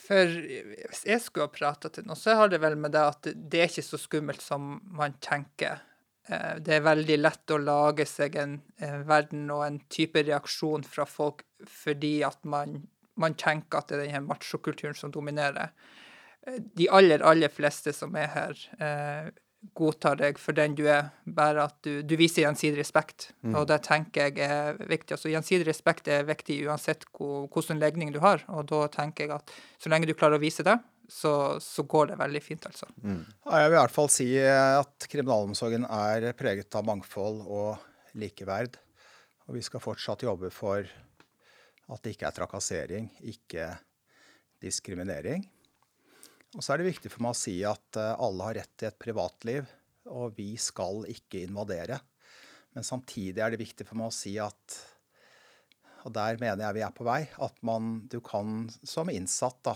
[0.08, 3.30] For hvis jeg skulle ha prata til noen, så har det vel med det at
[3.30, 5.86] det er ikke så skummelt som man tenker.
[6.30, 10.84] Eh, Det er veldig lett å lage seg en, en verden og en type reaksjon
[10.88, 12.82] fra folk fordi at man,
[13.16, 15.72] man tenker at det er denne machokulturen som dominerer.
[16.46, 19.30] Eh, De aller, aller fleste som er her, eh,
[19.74, 23.32] godtar deg for den du er, bare at du, du viser gjensidig respekt.
[23.42, 23.56] Mm.
[23.58, 25.16] Og det tenker jeg er viktig.
[25.16, 29.56] Altså Gjensidig respekt er viktig uansett hvilken legning du har, og da tenker jeg at
[29.82, 32.89] så lenge du klarer å vise det, så, så går det veldig fint, altså.
[33.47, 38.76] Ja, jeg vil i hvert fall si at kriminalomsorgen er preget av mangfold og likeverd.
[39.47, 40.84] Og vi skal fortsatt jobbe for
[41.88, 43.70] at det ikke er trakassering, ikke
[44.64, 45.45] diskriminering.
[46.55, 48.89] Og så er det viktig for meg å si at eh, alle har rett til
[48.89, 49.68] et privatliv,
[50.12, 51.99] og vi skal ikke invadere.
[52.76, 54.80] Men samtidig er det viktig for meg å si at
[56.08, 57.26] og der mener jeg vi er på vei.
[57.43, 59.74] At man, du kan som innsatt, da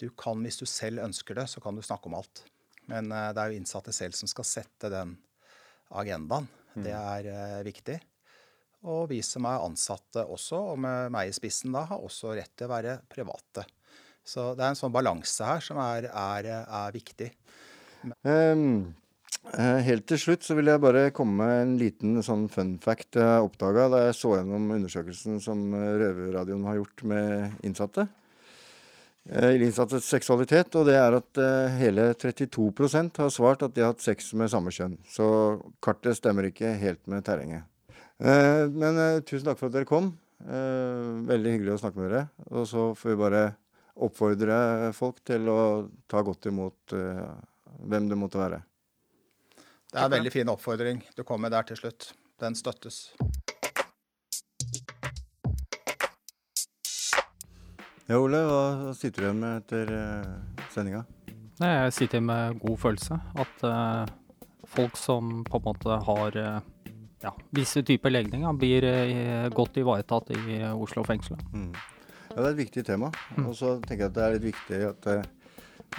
[0.00, 2.44] du kan, Hvis du selv ønsker det, så kan du snakke om alt.
[2.90, 5.16] Men eh, det er jo innsatte selv som skal sette den
[5.94, 6.48] agendaen.
[6.74, 8.00] Det er eh, viktig.
[8.90, 12.52] Og vi som er ansatte også, og med meg i spissen da, har også rett
[12.52, 13.64] til å være private.
[14.24, 17.30] Så det er en sånn balanse her som er, er, er viktig.
[18.24, 23.20] Eh, helt til slutt så vil jeg bare komme med en liten sånn fun fact
[23.20, 28.08] jeg oppdaga da jeg så gjennom undersøkelsen som Røverradioen har gjort med innsatte.
[29.24, 33.94] Eh, innsattes seksualitet, og det er at eh, hele 32% har svart at de har
[33.94, 34.98] hatt sex med samme kjønn.
[35.08, 35.26] Så
[35.84, 37.64] kartet stemmer ikke helt med terrenget.
[38.20, 40.12] Eh, men tusen takk for at dere kom.
[40.44, 42.26] Veldig hyggelig å snakke med dere.
[42.52, 43.44] Og så får vi bare
[44.04, 44.58] oppfordre
[44.92, 45.60] folk til å
[46.10, 48.60] ta godt imot hvem det måtte være.
[49.88, 52.10] Det er en veldig fin oppfordring du kom med der til slutt.
[52.42, 53.06] Den støttes.
[58.04, 61.04] Ja, Ole, hva sitter du igjen med etter uh, sendinga?
[61.56, 63.16] Jeg sitter med god følelse.
[63.38, 64.10] At eh,
[64.66, 66.56] folk som på en måte har eh,
[67.22, 68.86] ja, visse typer legninger, blir
[69.54, 71.38] godt ivaretatt i Oslo fengsel.
[71.54, 71.70] Mm.
[72.32, 73.12] Ja, det er et viktig tema.
[73.44, 75.08] Og så tenker jeg at det er litt viktig at,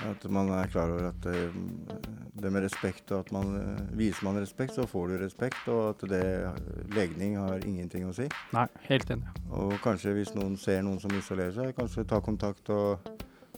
[0.03, 1.45] at man er klar over at det,
[2.35, 5.61] det med respekt, og at man eh, viser man respekt, så får du respekt.
[5.71, 6.23] Og at det,
[6.95, 8.27] legning har ingenting å si.
[8.55, 9.31] Nei, helt enig.
[9.55, 13.11] Og kanskje hvis noen ser noen som isolerer seg, kanskje ta kontakt og,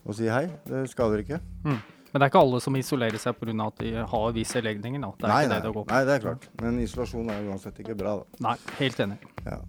[0.04, 0.46] og si hei.
[0.68, 1.42] Det skader ikke.
[1.66, 1.80] Mm.
[2.08, 3.56] Men det er ikke alle som isolerer seg pga.
[3.68, 5.02] at de har visse legninger.
[5.04, 5.10] Da.
[5.18, 5.94] Det er nei, ikke nei, det det går på.
[5.94, 6.48] nei, det er klart.
[6.64, 8.44] Men isolasjon er uansett ikke bra, da.
[8.48, 9.18] Nei, helt enig.
[9.46, 9.60] Ja.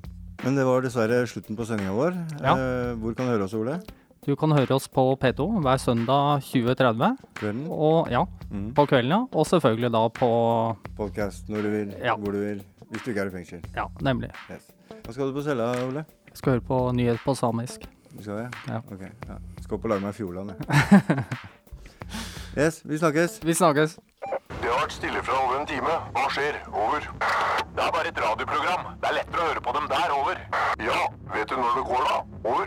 [0.45, 2.21] Men det var dessverre slutten på sendinga vår.
[2.39, 2.53] Ja.
[2.55, 3.81] Eh, hvor kan du høre oss, Ole?
[4.29, 7.15] Du kan høre oss på P2 hver søndag 20.30.
[7.39, 7.67] Kvelden?
[7.73, 8.75] Og, ja, Mm.
[8.75, 9.21] på kvelden, ja.
[9.33, 10.29] Og selvfølgelig da på
[10.97, 12.15] Podcast når du vil, Ja.
[12.17, 12.63] hvor du vil.
[12.91, 13.65] Hvis du ikke er i fengsel.
[13.77, 14.31] Ja, nemlig.
[14.51, 14.71] Yes.
[15.05, 16.05] Hva skal du på cella, Ole?
[16.29, 17.81] Jeg skal høre på nyhet på samisk.
[18.17, 18.55] Du skal det?
[18.69, 18.77] Ja.
[18.79, 19.35] Ok, ja.
[19.63, 21.25] Skal opp og lage meg Fjordland, jeg.
[22.65, 23.41] yes, vi snakkes.
[23.45, 23.99] Vi snakkes.
[24.49, 25.93] Det har vært stille fra over en time.
[26.13, 26.55] Hva skjer?
[26.73, 27.01] Over.
[27.77, 28.85] Det er bare et radioprogram.
[29.01, 30.09] Det er lettere å høre på dem der.
[30.21, 30.37] Over.
[30.81, 31.01] Ja,
[31.35, 32.17] vet du når det går, da?
[32.49, 32.67] Over.